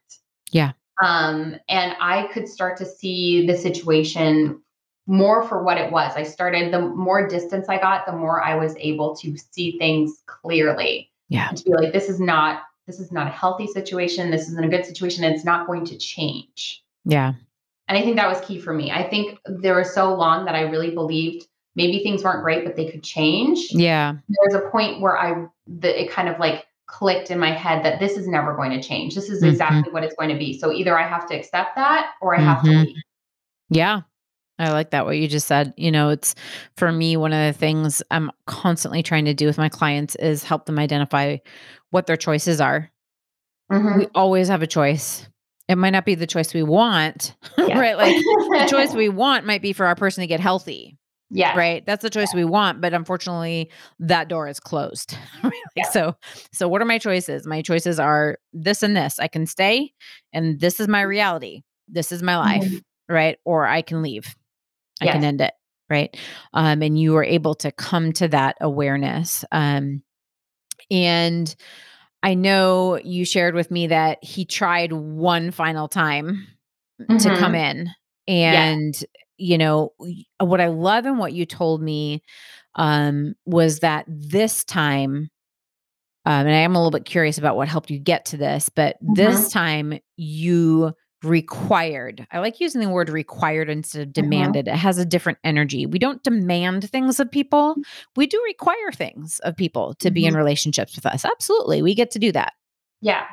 [0.52, 0.72] Yeah.
[1.02, 4.62] Um, and I could start to see the situation
[5.06, 6.14] more for what it was.
[6.16, 10.22] I started the more distance I got, the more I was able to see things
[10.26, 14.30] clearly yeah and to be like, "This is not." This is not a healthy situation.
[14.30, 15.24] This isn't a good situation.
[15.24, 16.84] And it's not going to change.
[17.06, 17.32] yeah
[17.88, 18.92] And I think that was key for me.
[18.92, 22.76] I think there was so long that I really believed maybe things weren't great, but
[22.76, 23.70] they could change.
[23.72, 27.52] yeah There was a point where I, the, it kind of like clicked in my
[27.52, 29.16] head that this is never going to change.
[29.16, 29.52] This is Mhm.
[29.52, 30.60] exactly what it's going to be.
[30.60, 32.64] So either I have to accept that or I have Mhm.
[32.64, 32.98] to leave.
[33.70, 34.02] Yeah.
[34.60, 35.74] I like that what you just said.
[35.78, 36.36] You know, it's
[36.78, 40.44] for me one of the things I'm constantly trying to do with my clients is
[40.44, 41.38] help them identify
[41.90, 42.92] what their choices are.
[43.72, 43.98] Mhm.
[43.98, 45.28] We always have a choice.
[45.68, 47.80] It might not be the choice we want, Yeah.
[47.80, 47.98] right?
[47.98, 50.98] Like the choice we want might be for our person to get healthy,
[51.32, 51.58] yeah.
[51.58, 51.84] right?
[51.86, 55.18] That's the choice we want, but unfortunately that door is closed.
[55.44, 55.90] Like, Yeah.
[55.90, 56.16] So
[56.52, 57.48] so what are my choices?
[57.48, 59.18] My choices are this and this.
[59.20, 59.94] I can stay
[60.32, 61.64] and this is my reality.
[61.88, 62.82] This is my life, Mhm.
[63.10, 63.38] right?
[63.46, 64.36] Or I can leave.
[65.02, 65.54] I can end it,
[65.90, 66.16] right?
[66.54, 69.46] Um and you were able to come to that awareness.
[69.52, 70.04] Um
[70.92, 71.54] and
[72.24, 76.48] I know you shared with me that he tried one final time
[77.20, 77.56] to come Mhm.
[77.56, 77.90] in.
[78.28, 78.96] And,
[79.38, 79.94] you know,
[80.40, 82.24] what I love and what you told me
[82.76, 85.30] um, was that this time,
[86.26, 88.70] um, and I am a little bit curious about what helped you get to this,
[88.70, 94.68] but this time you required, I like using the word required instead of demanded.
[94.68, 95.86] It has a different energy.
[95.86, 97.76] We don't demand things of people,
[98.16, 100.38] we do require things of people to be in Mhm.
[100.38, 101.26] relationships with us.
[101.26, 101.82] Absolutely.
[101.82, 102.54] We get to do that.
[103.02, 103.26] Yeah.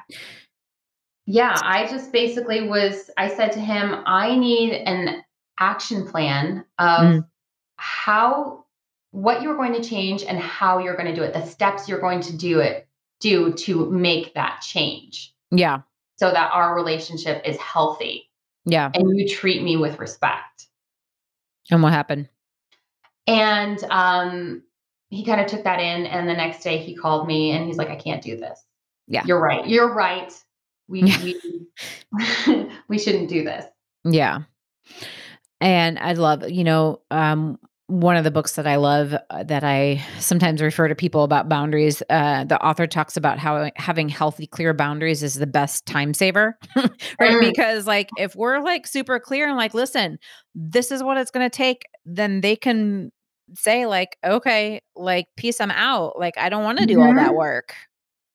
[1.26, 1.56] Yeah.
[1.62, 5.22] I just basically was, I said to him, I need an
[5.58, 7.26] action plan of Mm.
[7.76, 8.64] how,
[9.12, 12.00] what you're going to change and how you're going to do it, the steps you're
[12.00, 12.86] going to do it,
[13.20, 15.80] do to make that change Yeah.
[16.20, 18.30] So that our relationship is healthy
[18.66, 18.90] Yeah.
[18.92, 20.66] and you treat me with respect.
[21.70, 22.28] And what happened?
[23.26, 24.62] And um,
[25.08, 26.04] he kind of took that in.
[26.04, 28.62] And the next day he called me and he's like, I can't do this.
[29.08, 29.22] Yeah.
[29.24, 29.66] You're right.
[29.66, 30.30] You're right.
[30.88, 33.64] We, we, we shouldn't do this.
[34.04, 34.40] Yeah.
[35.62, 37.58] And I love, you know, um,
[37.90, 41.48] one of the books that I love uh, that I sometimes refer to people about
[41.48, 46.14] boundaries, uh, the author talks about how having healthy, clear boundaries is the best time
[46.14, 46.92] saver, right?
[47.20, 47.40] Mm.
[47.40, 50.18] Because, like, if we're like super clear and like, listen,
[50.54, 53.10] this is what it's going to take, then they can
[53.56, 56.16] say, like, okay, like, peace, I'm out.
[56.18, 57.36] Like, I don't want to do all that Mhm.
[57.36, 57.74] work.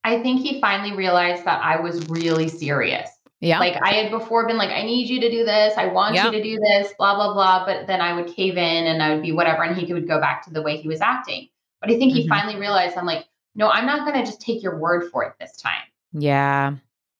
[0.03, 3.09] I think he finally realized that I was really serious.
[3.41, 3.59] Yeah.
[3.59, 5.73] Like I had before been like, I need you to do this.
[5.77, 6.25] I want Yeah.
[6.27, 7.65] you to do this, blah, blah, blah.
[7.65, 9.63] But then I would cave in and I would be whatever.
[9.63, 11.49] And he would go back to the way he was acting.
[11.81, 12.29] But I think he Mhm.
[12.29, 15.33] finally realized I'm like, no, I'm not going to just take your word for it
[15.39, 15.83] this time.
[16.13, 16.75] Yeah.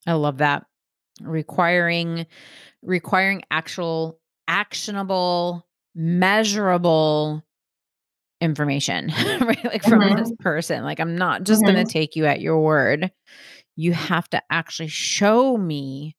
[0.07, 0.65] I love that.
[1.21, 2.25] Requiring
[2.81, 7.43] requiring actual actionable, measurable
[8.41, 9.07] information,
[9.41, 9.63] right?
[9.65, 10.17] Like from Mhm.
[10.17, 10.83] this person.
[10.83, 11.85] Like I'm not just going Mhm.
[11.87, 13.11] to take you at your word.
[13.75, 16.15] You have to actually show me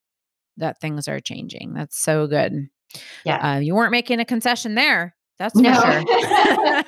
[0.58, 1.74] that things are changing.
[1.74, 2.68] That's so good.
[3.24, 3.54] Yeah.
[3.56, 5.14] Uh, you weren't making a concession there.
[5.38, 5.74] That's for No.
[5.74, 6.02] sure.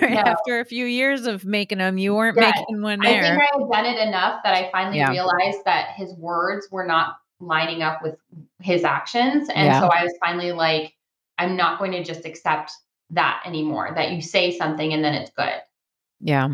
[0.00, 0.20] right No.
[0.20, 2.54] after a few years of making them, you weren't Yes.
[2.58, 3.22] making one there.
[3.22, 3.42] I think.
[3.42, 5.10] I had done it enough that I finally Yeah.
[5.10, 8.16] realized that his words were not lining up with
[8.60, 9.48] his actions.
[9.50, 9.80] And Yeah.
[9.80, 10.94] so I was finally like,
[11.38, 12.72] I'm not going to just accept
[13.10, 15.60] that anymore, that you say something and then it's good.
[16.20, 16.48] Yeah.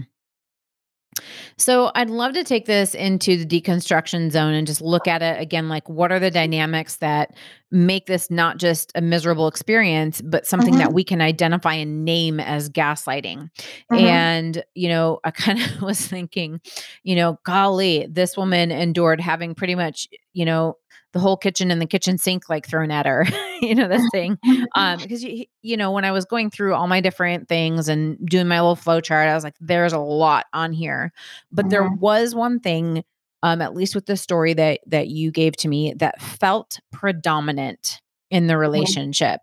[1.58, 5.40] So I'd love to take this into the deconstruction zone and just look at it
[5.40, 7.34] again like what are the dynamics that
[7.70, 10.78] make this not just a miserable experience, but something Mhm.
[10.78, 13.48] that we can identify and name as gaslighting.
[13.90, 14.00] Mhm.
[14.02, 16.60] And, you know, I kind of was thinking,
[17.04, 20.76] you know, golly, this woman endured having pretty much, you know,
[21.16, 23.26] the whole kitchen and the kitchen sink like thrown at her,
[23.62, 24.38] you know, this thing.
[24.74, 28.18] Um, because you, you know, when I was going through all my different things and
[28.28, 31.12] doing my little flow chart, I was like, there's a lot on here.
[31.52, 31.98] But there Mhm.
[31.98, 33.04] was one thing,
[33.42, 38.00] um, at least with the story that that you gave to me, that felt predominant
[38.30, 39.40] in the relationship.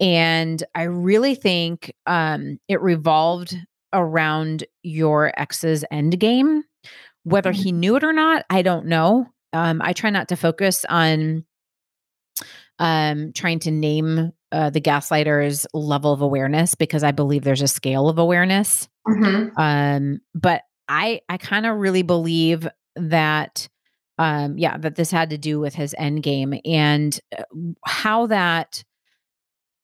[0.00, 3.56] And I really think um it revolved
[3.92, 6.64] around your ex's end game.
[7.24, 9.28] Whether he knew it or not, I don't know.
[9.52, 11.44] Um, I try not to focus on
[12.78, 17.68] um trying to name uh, the gaslighter's level of awareness because I believe there's a
[17.68, 18.88] scale of awareness.
[19.08, 19.52] Mhm.
[19.58, 23.68] Um, but I I kind of really believe that
[24.18, 27.42] um yeah, that this had to do with his end game and uh,
[27.86, 28.84] how that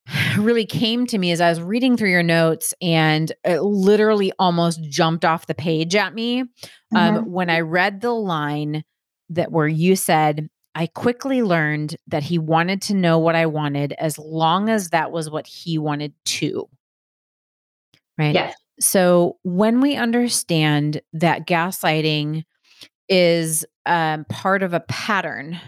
[0.39, 4.83] really came to me as I was reading through your notes and it literally almost
[4.83, 6.49] jumped off the page at me um,
[6.95, 7.27] Mhm.
[7.27, 8.85] when I read the line
[9.33, 13.93] that where you said, I quickly learned that he wanted to know what I wanted
[13.99, 16.69] as long as that was what he wanted to.
[18.17, 18.35] Right.
[18.35, 18.55] Yes.
[18.81, 22.45] So when we understand that gaslighting
[23.09, 25.61] is um, part of a pattern,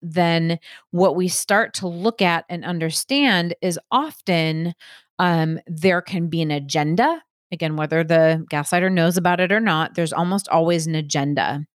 [0.00, 0.58] then
[0.90, 4.74] what we start to look at and understand is often
[5.18, 7.22] um, there can be an agenda.
[7.50, 11.66] Again, whether the gaslighter knows about it or not, there's almost always an agenda.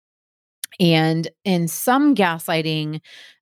[0.80, 3.02] And in some gaslighting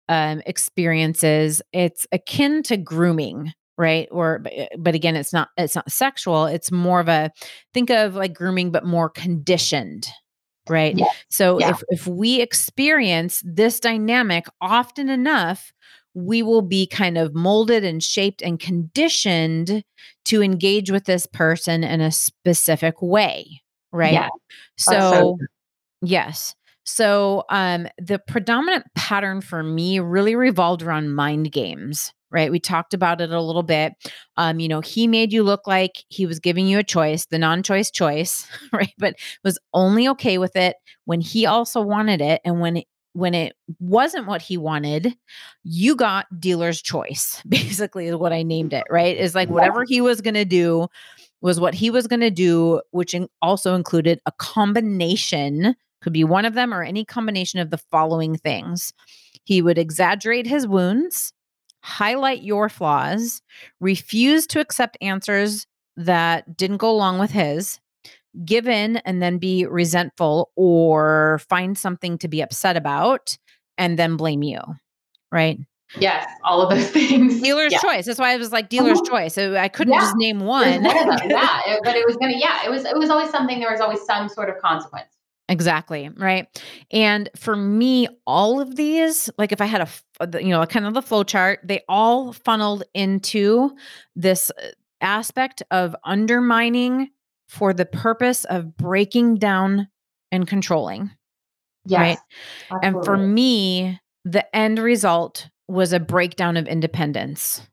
[0.09, 4.07] um, experiences, it's akin to grooming, right?
[4.11, 6.45] Or, but, but again, it's not it's not sexual.
[6.45, 7.31] It's more of a
[7.73, 10.07] think of like grooming, but more conditioned,
[10.67, 10.97] right?
[10.97, 11.05] Yeah.
[11.29, 11.69] So Yeah.
[11.71, 15.71] if if we experience this dynamic often enough,
[16.15, 19.83] we will be kind of molded and shaped and conditioned
[20.25, 23.61] to engage with this person in a specific way,
[23.91, 24.13] right?
[24.13, 24.29] Yeah.
[24.77, 25.47] So, true.
[26.01, 26.55] yes.
[26.89, 32.51] So um the predominant pattern for me really revolved around mind games, right?
[32.51, 33.93] We talked about it a little bit.
[34.37, 37.39] Um, you know, he made you look like he was giving you a choice, the
[37.39, 38.93] non-choice choice, right?
[38.97, 40.75] But was only okay with it
[41.05, 45.15] when he also wanted it and when it when it wasn't what he wanted,
[45.63, 49.17] you got dealer's choice, basically, is what I named it, right?
[49.17, 50.87] Is like whatever he was going to do
[51.41, 56.45] was what he was going to do, which also included a combination, could be one
[56.45, 58.93] of them or any combination of the following things.
[59.43, 61.33] He would exaggerate his wounds,
[61.83, 63.41] highlight your flaws,
[63.79, 65.65] refuse to accept answers
[65.97, 67.79] that didn't go along with his,
[68.45, 73.37] give in and then be resentful or find something to be upset about
[73.77, 74.61] and then blame you,
[75.31, 75.57] right?
[75.97, 76.29] Yes.
[76.43, 77.41] All of those things.
[77.41, 77.79] Dealer's yeah.
[77.79, 78.05] choice.
[78.05, 79.07] That's why I was like dealer's Mhm.
[79.09, 79.33] choice.
[79.33, 80.01] So I couldn't Yeah.
[80.01, 80.83] just name one.
[80.83, 81.29] one.
[81.29, 81.61] Yeah.
[81.67, 82.35] It- but it was gonna.
[82.37, 82.63] Yeah.
[82.65, 82.85] It was.
[82.85, 83.59] It was always something.
[83.59, 85.07] There was always some sort of consequence.
[85.49, 86.09] Exactly.
[86.15, 86.47] Right.
[86.91, 90.93] And for me, all of these, like if I had a, you know, kind of
[90.93, 93.75] the flow chart, they all funneled into
[94.15, 94.67] this uh,
[95.01, 97.09] aspect of undermining
[97.47, 99.87] for the purpose of breaking down
[100.31, 101.09] and controlling.
[101.85, 102.19] Yes.
[102.71, 102.83] Right.
[102.83, 107.67] And for me, the end result was a breakdown of independence.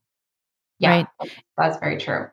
[0.78, 1.30] yeah, right.
[1.58, 2.28] That's very true.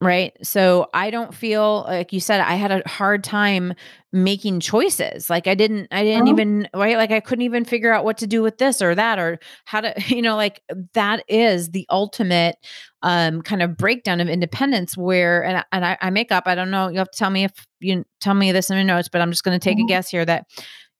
[0.00, 0.32] Right.
[0.46, 3.74] So I don't feel like you said I had a hard time
[4.12, 5.28] making choices.
[5.28, 6.30] Like I didn't, I didn't Mhm.
[6.30, 6.96] even, right.
[6.96, 9.80] Like I couldn't even figure out what to do with this or that or how
[9.80, 10.62] to, you know, like
[10.94, 12.56] that is the ultimate
[13.02, 16.54] um kind of breakdown of independence where, and, I- and I, I make up, I
[16.54, 19.08] don't know, you have to tell me if you tell me this in your notes,
[19.08, 19.84] but I'm just going to take Mhm.
[19.84, 20.46] a guess here that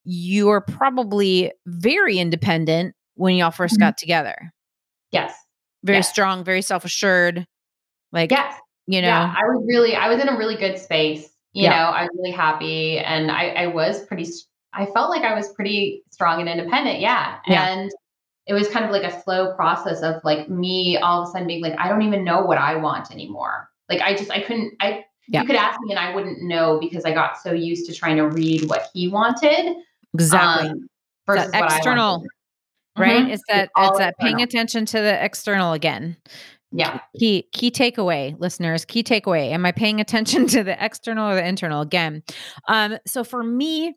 [0.03, 3.79] you are probably very independent when y'all 1st Mhm.
[3.79, 4.51] got together.
[5.11, 5.33] Yes.
[5.83, 6.09] Very Yes.
[6.09, 7.45] strong, very self assured.
[8.13, 8.55] Like, Yes.
[8.89, 9.35] You know, Yeah.
[9.37, 9.95] I was really.
[9.95, 11.29] I was in a really good space.
[11.53, 11.69] You Yeah.
[11.69, 11.85] know.
[11.91, 13.49] I was really happy, and I.
[13.63, 14.25] I was pretty.
[14.73, 16.99] i felt like I was pretty strong and independent.
[16.99, 17.37] Yeah.
[17.47, 17.67] Yeah.
[17.69, 17.91] And
[18.47, 21.47] it was kind of like a slow process of like me all of a sudden
[21.47, 23.69] being like, I don't even know what I want anymore.
[23.89, 24.73] Like I just I couldn't.
[24.81, 25.05] I.
[25.31, 25.41] Yeah.
[25.41, 28.17] You could ask me, and I wouldn't know because I got so used to trying
[28.17, 29.75] to read what he wanted.
[30.15, 30.69] exactly.
[30.69, 30.89] um,
[31.27, 32.25] versus that what I external,
[32.97, 33.25] right?
[33.25, 33.33] Mhm.
[33.33, 36.17] It's that all it's that paying attention to the external again.
[36.71, 36.99] Yeah.
[37.17, 38.85] Key key takeaway, listeners.
[38.85, 39.51] Key takeaway.
[39.51, 42.23] Am I paying attention to the external or the internal again?
[42.67, 43.95] Um, so for me,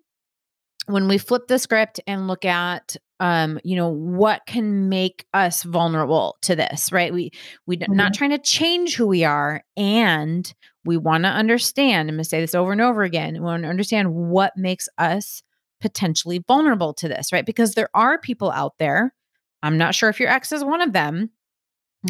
[0.87, 5.63] when we flip the script and look at um, you know, what can make us
[5.63, 7.13] vulnerable to this, right?
[7.13, 7.31] We
[7.67, 10.53] we are not trying to change who we are, and
[10.85, 12.09] we want to understand.
[12.09, 13.35] I'm going to say this over and over again.
[13.35, 15.45] We want to understand what makes us
[15.81, 17.47] potentially vulnerable to this, right?
[17.47, 19.15] Because there are people out there
[19.63, 21.31] I'm not sure if your ex is one of them,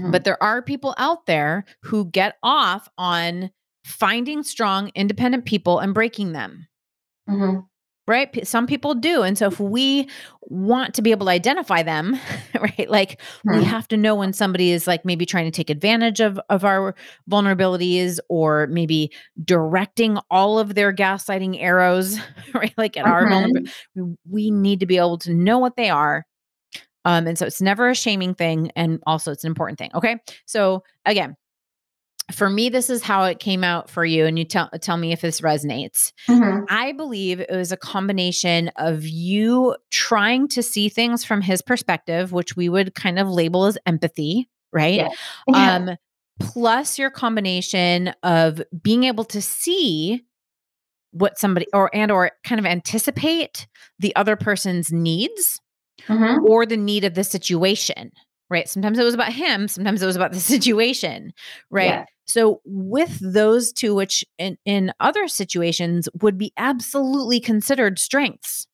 [0.01, 0.11] Mhm.
[0.13, 3.51] but there are people out there who get off on
[3.85, 6.67] finding strong, independent people and breaking them.
[7.29, 7.67] Mhm.
[8.09, 8.47] Right.
[8.47, 9.23] Some people do.
[9.23, 10.09] And so if we
[10.43, 12.19] want to be able to identify them,
[12.61, 13.63] right, like we Mhm.
[13.65, 16.97] have to know when somebody is like maybe trying to take advantage of, of our
[17.31, 19.13] vulnerabilities or maybe
[19.45, 22.19] directing all of their gaslighting arrows,
[22.55, 22.75] right?
[22.77, 23.71] Like at our vulnerability.
[23.95, 26.25] We- We need to be able to know what they are.
[27.05, 28.71] Um, and so it's never a shaming thing.
[28.77, 29.91] And also it's an important thing.
[29.95, 30.17] Okay.
[30.47, 31.37] So again,
[32.31, 34.25] for me, this is how it came out for you.
[34.27, 36.13] And you tell tell me if this resonates.
[36.29, 36.65] Mhm.
[36.69, 42.33] I believe it was a combination of you trying to see things from his perspective,
[42.33, 44.95] which we would kind of label as empathy, right?
[44.95, 45.09] Yeah.
[45.49, 45.77] Yeah.
[45.77, 45.97] Um,
[46.41, 50.23] plus your combination of being able to see
[51.11, 53.67] what somebody or and or kind of anticipate
[53.99, 55.61] the other person's needs
[56.09, 56.45] Mhm.
[56.45, 58.13] or the need of the situation,
[58.51, 58.69] right?
[58.69, 61.33] Sometimes it was about him, sometimes it was about the situation,
[61.71, 61.87] right?
[61.87, 62.05] Yeah.
[62.27, 68.67] So with those two, which in, in other situations would be absolutely considered strengths,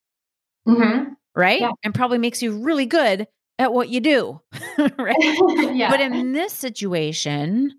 [0.66, 1.16] Mhm.
[1.34, 1.60] right?
[1.60, 1.70] Yeah.
[1.84, 3.26] And probably makes you really good
[3.58, 4.40] at what you do,
[4.98, 5.16] right?
[5.74, 5.90] yeah.
[5.90, 7.72] But in this situation,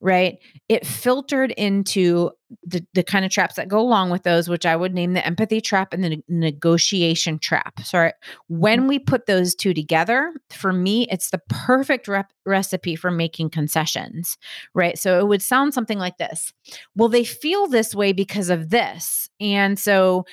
[0.00, 0.38] right,
[0.68, 2.30] it filtered into
[2.62, 5.26] the, the kind of traps that go along with those, which I would name the
[5.26, 7.80] empathy trap and the ne- negotiation trap.
[7.84, 8.10] So
[8.48, 13.50] when we put those two together, for me, it's the perfect rep- recipe for making
[13.50, 14.36] concessions,
[14.74, 14.98] right?
[14.98, 16.52] So it would sound something like this
[16.96, 19.28] Well, they feel this way because of this.
[19.40, 20.24] And so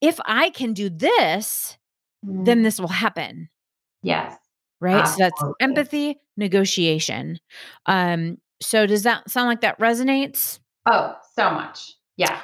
[0.00, 1.76] if I can do this,
[2.22, 2.64] then Mhm.
[2.64, 3.48] this will happen
[4.02, 4.36] yes.
[4.80, 7.38] right so that's empathy negotiation
[7.86, 10.58] um so does that sound like that resonates
[10.90, 11.92] Oh, so much.
[12.16, 12.40] Yeah,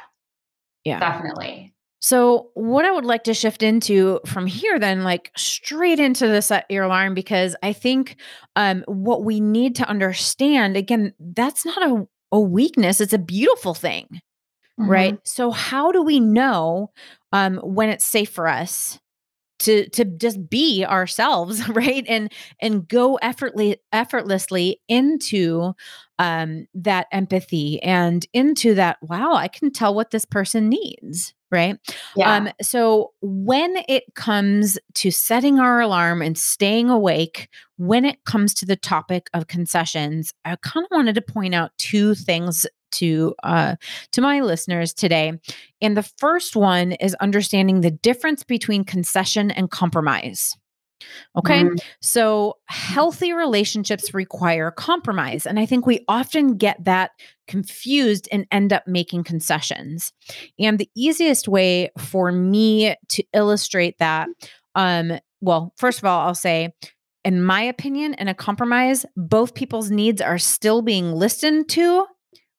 [0.84, 1.74] yeah definitely.
[2.00, 6.40] so what i would like to shift into from here then like straight into the
[6.42, 8.16] set your alarm because i think
[8.56, 13.74] um what we need to understand again that's not a, a weakness it's a beautiful
[13.74, 14.06] thing
[14.78, 14.88] Mhm.
[14.88, 16.90] right so how do we know
[17.32, 18.98] um when it's safe for us
[19.60, 25.72] to to just be ourselves right and and go effortlessly effortlessly into
[26.18, 31.78] um that empathy and into that wow i can tell what this person needs right
[32.16, 32.34] Yeah.
[32.36, 38.54] um so when it comes to setting our alarm and staying awake when it comes
[38.54, 43.34] to the topic of concessions i kind of wanted to point out two things to
[43.42, 43.76] uh
[44.12, 45.32] to my listeners today.
[45.80, 50.56] And the first one is understanding the difference between concession and compromise.
[51.36, 51.64] Okay?
[51.64, 51.78] Mhm.
[52.00, 57.10] so healthy relationships require compromise and i think we often get that
[57.48, 60.12] confused and end up making concessions.
[60.58, 64.28] And the easiest way for me to illustrate that
[64.74, 66.72] um well first of all i'll say
[67.24, 72.06] in my opinion in a compromise both people's needs are still being listened to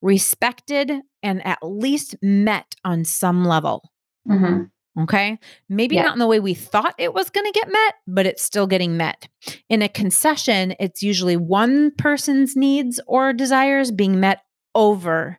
[0.06, 0.92] respected
[1.24, 3.92] and at least met on some level
[4.30, 4.70] Mhm.
[4.98, 5.38] Okay.
[5.68, 6.04] Maybe Yeah.
[6.04, 8.66] not in the way we thought it was going to get met, but it's still
[8.66, 9.28] getting met.
[9.68, 14.40] In a concession, it's usually one person's needs or desires being met
[14.74, 15.38] over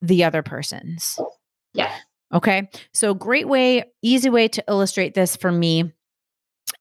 [0.00, 1.16] the other person's.
[1.74, 1.94] Yeah.
[2.34, 2.68] Okay.
[2.92, 5.92] So, great way, easy way to illustrate this for me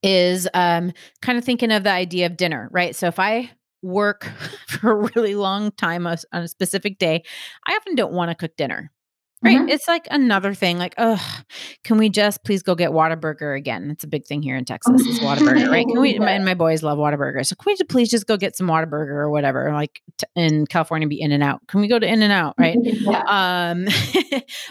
[0.01, 0.91] is um,
[1.21, 2.95] kind of thinking of the idea of dinner, right?
[2.95, 3.51] So, if I
[3.81, 4.29] work
[4.67, 7.23] for a really long time on a specific day,
[7.65, 8.91] I often don't want to cook dinner.
[9.43, 9.57] Right.
[9.57, 9.71] Mhm.
[9.71, 11.19] It's like another thing, like, oh,
[11.83, 13.89] can we just please go get Whataburger again?
[13.89, 15.87] It's a big thing here in Texas, is Whataburger, right?
[15.87, 17.43] Can we, and my boys love Whataburger.
[17.43, 19.73] So can we just please just go get some Whataburger or whatever?
[19.73, 21.61] Like t- in California, be In-N-Out.
[21.67, 22.77] Can we go to In-N-Out, right?
[22.83, 23.23] yeah.
[23.71, 23.87] um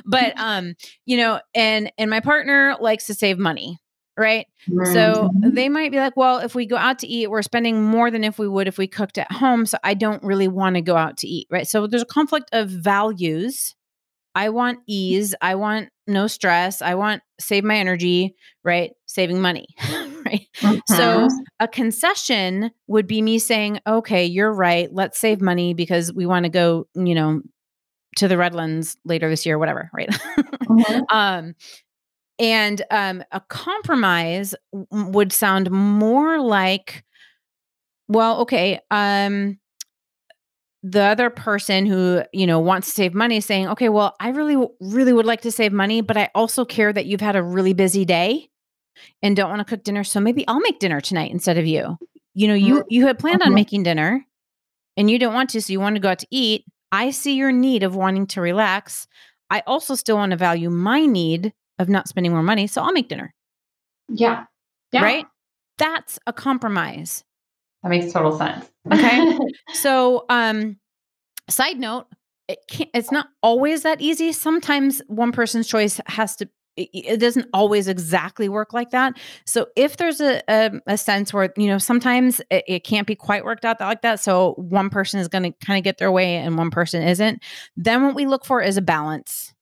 [0.06, 3.76] but um you know and and my partner likes to save money
[4.20, 4.46] right
[4.92, 5.54] so Mhm.
[5.54, 8.22] they might be like well if we go out to eat we're spending more than
[8.24, 10.96] if we would if we cooked at home so i don't really want to go
[10.96, 13.74] out to eat right so there's a conflict of values
[14.34, 19.66] i want ease i want no stress i want save my energy right saving money
[20.26, 20.46] right
[20.86, 21.30] so Mhm.
[21.60, 26.44] a concession would be me saying okay you're right let's save money because we want
[26.44, 27.40] to go you know
[28.16, 30.10] to the redlands later this year whatever right
[30.68, 31.02] Mhm.
[31.10, 31.54] um
[32.40, 34.54] and um a compromise
[34.90, 37.04] would sound more like
[38.08, 39.58] well okay um
[40.82, 44.66] the other person who you know wants to save money saying okay well i really
[44.80, 47.74] really would like to save money but i also care that you've had a really
[47.74, 48.48] busy day
[49.22, 51.96] and don't want to cook dinner so maybe i'll make dinner tonight instead of you.
[52.34, 53.54] You know you you had planned on Mhm.
[53.56, 54.24] making dinner
[54.96, 56.64] and you don't want to so you want to go out to eat.
[56.92, 59.06] I see your need of wanting to relax.
[59.50, 62.92] I also still want to value my need of not spending more money so i'll
[62.92, 63.34] make dinner
[64.08, 64.44] Yeah.
[64.92, 65.02] Yeah.
[65.02, 65.26] right
[65.80, 67.24] That's a compromise.
[67.82, 68.70] That makes total sense.
[68.92, 69.38] Okay.
[69.72, 70.78] so, um,
[71.48, 72.06] side note,
[72.48, 74.32] it can't, it's not always that easy.
[74.32, 79.18] Sometimes one person's choice has to it doesn't always exactly work like that.
[79.44, 83.14] So if there's a a, a sense where you know sometimes it, it, can't be
[83.14, 86.12] quite worked out like that, so one person is going to kind of get their
[86.12, 87.42] way and one person isn't,
[87.76, 89.52] then what we look for is a balance.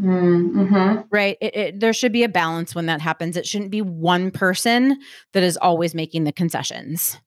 [0.00, 1.02] Mm-hmm.
[1.10, 1.36] Right.
[1.40, 3.36] It, it, there should be a balance when that happens.
[3.36, 4.98] It shouldn't be one person
[5.32, 7.18] that is always making the concessions.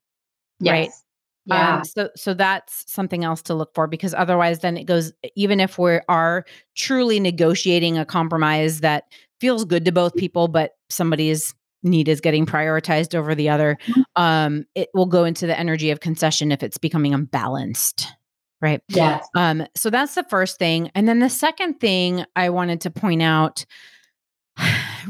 [0.59, 0.71] Yes.
[0.71, 0.89] Right.
[1.47, 1.77] Yeah.
[1.77, 5.61] Um, so so that's something else to look for because otherwise then it goes even
[5.61, 6.43] if we are
[6.75, 9.05] truly negotiating a compromise that
[9.39, 14.01] feels good to both people but somebody's need is getting prioritized over the other mm-hmm.
[14.21, 18.07] um it will go into the energy of concession if it's becoming unbalanced
[18.61, 22.81] right yeah um so that's the first thing and then the second thing i wanted
[22.81, 23.65] to point out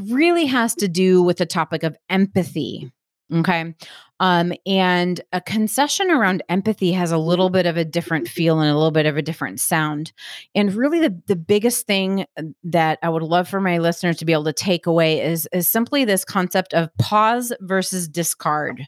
[0.00, 2.90] really has to do with the topic of empathy
[3.32, 3.74] Okay.
[4.20, 8.70] Um, and a concession around empathy has a little bit of a different feel and
[8.70, 10.12] a little bit of a different sound.
[10.54, 14.24] And really the, the biggest thing uh, that I would love for my listeners to
[14.24, 18.86] be able to take away is, is simply this concept of pause versus discard.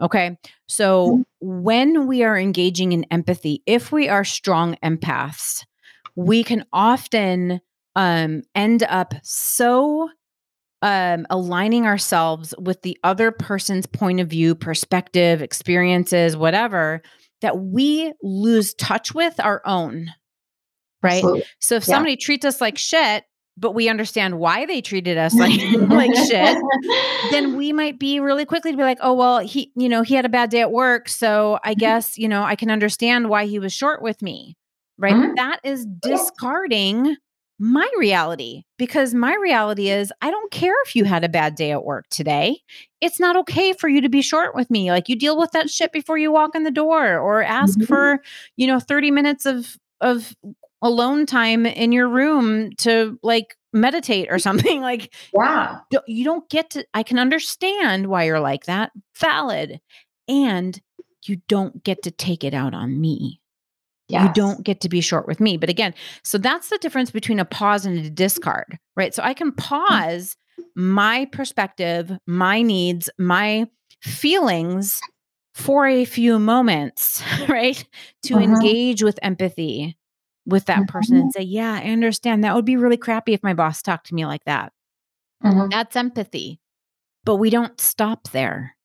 [0.00, 0.36] Okay.
[0.66, 1.22] So mm-hmm.
[1.40, 5.64] when we are engaging in empathy, if we are strong empaths,
[6.14, 7.60] we can often
[7.94, 10.10] um, end up so
[10.82, 17.02] um, aligning ourselves with the other person's point of view, perspective, experiences, whatever,
[17.40, 20.12] that we lose touch with our own.
[21.02, 21.16] Right.
[21.16, 21.44] Absolutely.
[21.60, 21.94] So if yeah.
[21.94, 23.24] somebody treats us like shit,
[23.56, 26.58] but we understand why they treated us like like shit,
[27.30, 30.14] then we might be really quickly to be like, oh well, he, you know, he
[30.14, 31.80] had a bad day at work, so I mm-hmm.
[31.80, 34.56] guess you know I can understand why he was short with me,
[34.98, 35.14] right?
[35.14, 35.34] Mm-hmm.
[35.36, 37.16] That is discarding
[37.58, 41.70] my reality because my reality is I don't care if you had a bad day
[41.72, 42.58] at work today.
[43.00, 44.90] It's not okay for you to be short with me.
[44.90, 47.86] Like you deal with that shit before you walk in the door or ask mm-hmm.
[47.86, 48.22] for,
[48.56, 50.36] you know, 30 minutes of of
[50.82, 56.70] alone time in your room to like meditate or something like yeah you don't get
[56.70, 59.80] to i can understand why you're like that valid
[60.28, 60.80] and
[61.24, 63.40] you don't get to take it out on me
[64.08, 64.22] Yes.
[64.22, 65.56] You don't get to be short with me.
[65.56, 69.12] But again, so that's the difference between a pause and a discard, right?
[69.12, 69.56] So I can mm.
[69.56, 70.36] pause
[70.74, 73.66] my perspective, my needs, my
[74.02, 75.00] feelings
[75.54, 77.84] for a few moments, right?
[78.24, 78.44] To uh-huh.
[78.44, 79.96] engage with empathy
[80.46, 81.40] with that person and mm-hmm.
[81.40, 82.44] say, Yeah, I understand.
[82.44, 84.72] That would be really crappy if my boss talked to me like that.
[85.44, 85.68] Uh-huh.
[85.70, 86.60] That's empathy.
[87.24, 88.76] But we don't stop there.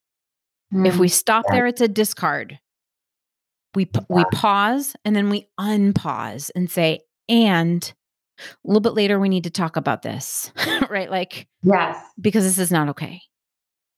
[0.74, 0.86] Mm-hmm.
[0.88, 1.12] If we mm.
[1.12, 1.56] stop yeah.
[1.56, 2.60] there, it's a discard
[3.76, 4.02] we yeah.
[4.10, 7.94] we pause and then we unpause and say and
[8.40, 10.52] a little bit later we need to talk about this
[10.90, 13.22] right like yes because this is not okay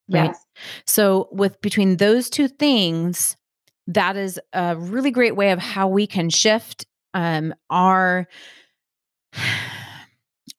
[0.10, 0.46] right yes.
[0.86, 3.36] so with between those two things
[3.88, 8.28] that is a really great way of how we can shift um, our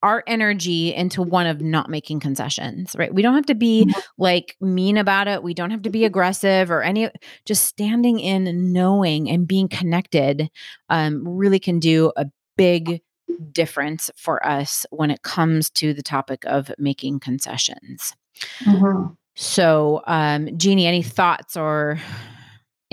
[0.05, 3.13] our energy into one of not making concessions, right?
[3.13, 4.01] We don't have to be mm-hmm.
[4.19, 5.43] like mean about it.
[5.43, 7.09] We don't have to be aggressive or any,
[7.47, 10.51] just standing in, knowing and being connected
[10.91, 12.27] um, really can do a
[12.59, 13.01] big
[13.51, 18.15] difference for us when it comes to the topic of making concessions.
[18.61, 19.15] Mm-hmm.
[19.37, 21.99] So, um, Jeannie, any thoughts or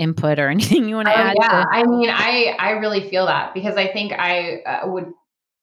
[0.02, 1.36] input or anything you want to oh, add?
[1.40, 5.12] Yeah, I mean, I I really feel that because I think I uh, would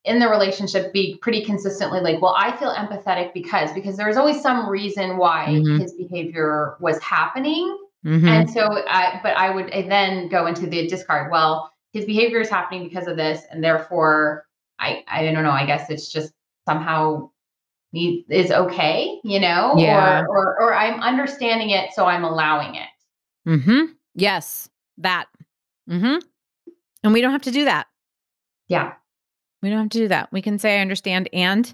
[0.06, 4.42] in the relationship be pretty consistently like well i feel empathetic because because there's always
[4.42, 5.82] some reason why mm-hmm.
[5.82, 8.28] his behavior was happening mm-hmm.
[8.28, 12.50] and so I, but i would then go into the discard well his behavior is
[12.50, 14.46] happening because of this and therefore
[14.80, 16.34] i i don't know i guess it's just
[16.68, 17.30] somehow
[17.92, 20.22] is okay you know yeah.
[20.22, 22.88] or, or or i'm understanding it so i'm allowing it
[23.48, 25.28] mm-hmm yes that
[25.90, 26.18] mm-hmm
[27.04, 27.88] and we don't have to do that
[28.68, 28.94] yeah
[29.62, 30.32] we don't have to do that.
[30.32, 31.72] We can say, I understand, and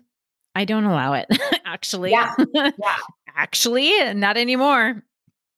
[0.53, 1.27] I don't allow it,
[1.65, 2.11] actually.
[2.11, 2.33] Yeah.
[2.53, 2.71] yeah.
[3.35, 5.03] actually, not anymore.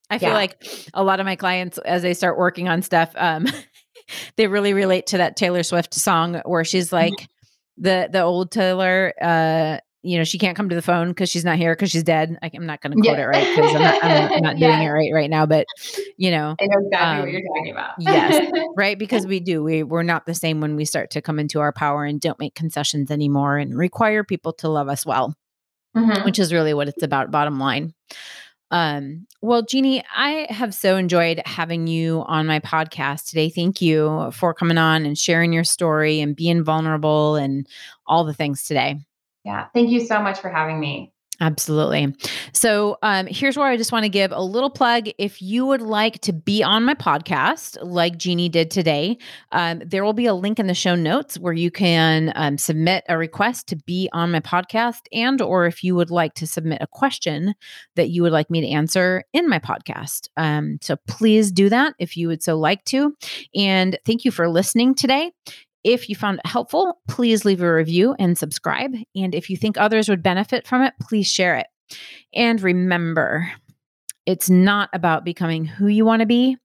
[0.09, 0.35] I feel yeah.
[0.35, 3.45] like a lot of my clients, as they start working on stuff, um,
[4.37, 6.95] they really relate to that Taylor Swift song where she's mm-hmm.
[6.95, 7.83] like, mm-hmm.
[7.83, 11.43] the the old Taylor, uh, you know, she can't come to the phone because she's
[11.43, 12.37] not here because she's dead.
[12.41, 13.23] I, am not going to quote yeah.
[13.23, 15.45] it right because I'm not, I'm, not doing it right right now.
[15.45, 15.65] But
[16.15, 17.91] you know, I know exactly um, what you're talking about.
[17.99, 18.97] yes, right.
[18.97, 19.61] Because we do.
[19.61, 22.39] We we're not the same when we start to come into our power and don't
[22.39, 25.35] make concessions anymore and require people to love us well,
[25.95, 26.23] mm-hmm.
[26.23, 27.29] which is really what it's about.
[27.29, 27.93] Bottom line.
[28.71, 33.49] Um, well, Jeannie, I have so enjoyed having you on my podcast today.
[33.49, 37.67] Thank you for coming on and sharing your story and being vulnerable and
[38.05, 38.99] all the things today.
[39.47, 39.67] Yeah.
[39.73, 41.13] Thank you so much for having me.
[41.39, 42.13] Absolutely.
[42.51, 45.07] So um, here's where I just want to give a little plug.
[45.17, 49.19] If you would like to be on my podcast, like Jeannie did today,
[49.53, 53.05] um, there will be a link in the show notes where you can um, submit
[53.07, 56.79] a request to be on my podcast, and or if you would like to submit
[56.81, 57.53] a question
[57.95, 60.27] that you would like me to answer in my podcast.
[60.35, 63.15] Um, so please do that if you would so like to.
[63.55, 65.31] And thank you for listening today.
[65.87, 68.93] If you found it helpful, please leave a review and subscribe.
[69.15, 71.67] And if you think others would benefit from it, please share it.
[72.33, 73.49] And remember,
[74.25, 76.57] it's not about becoming who you want to be,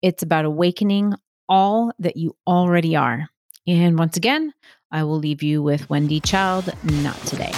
[0.00, 1.14] it's about awakening
[1.48, 3.28] all that you already are.
[3.66, 4.54] And once again,
[4.92, 7.52] I will leave you with Wendy Child, not today.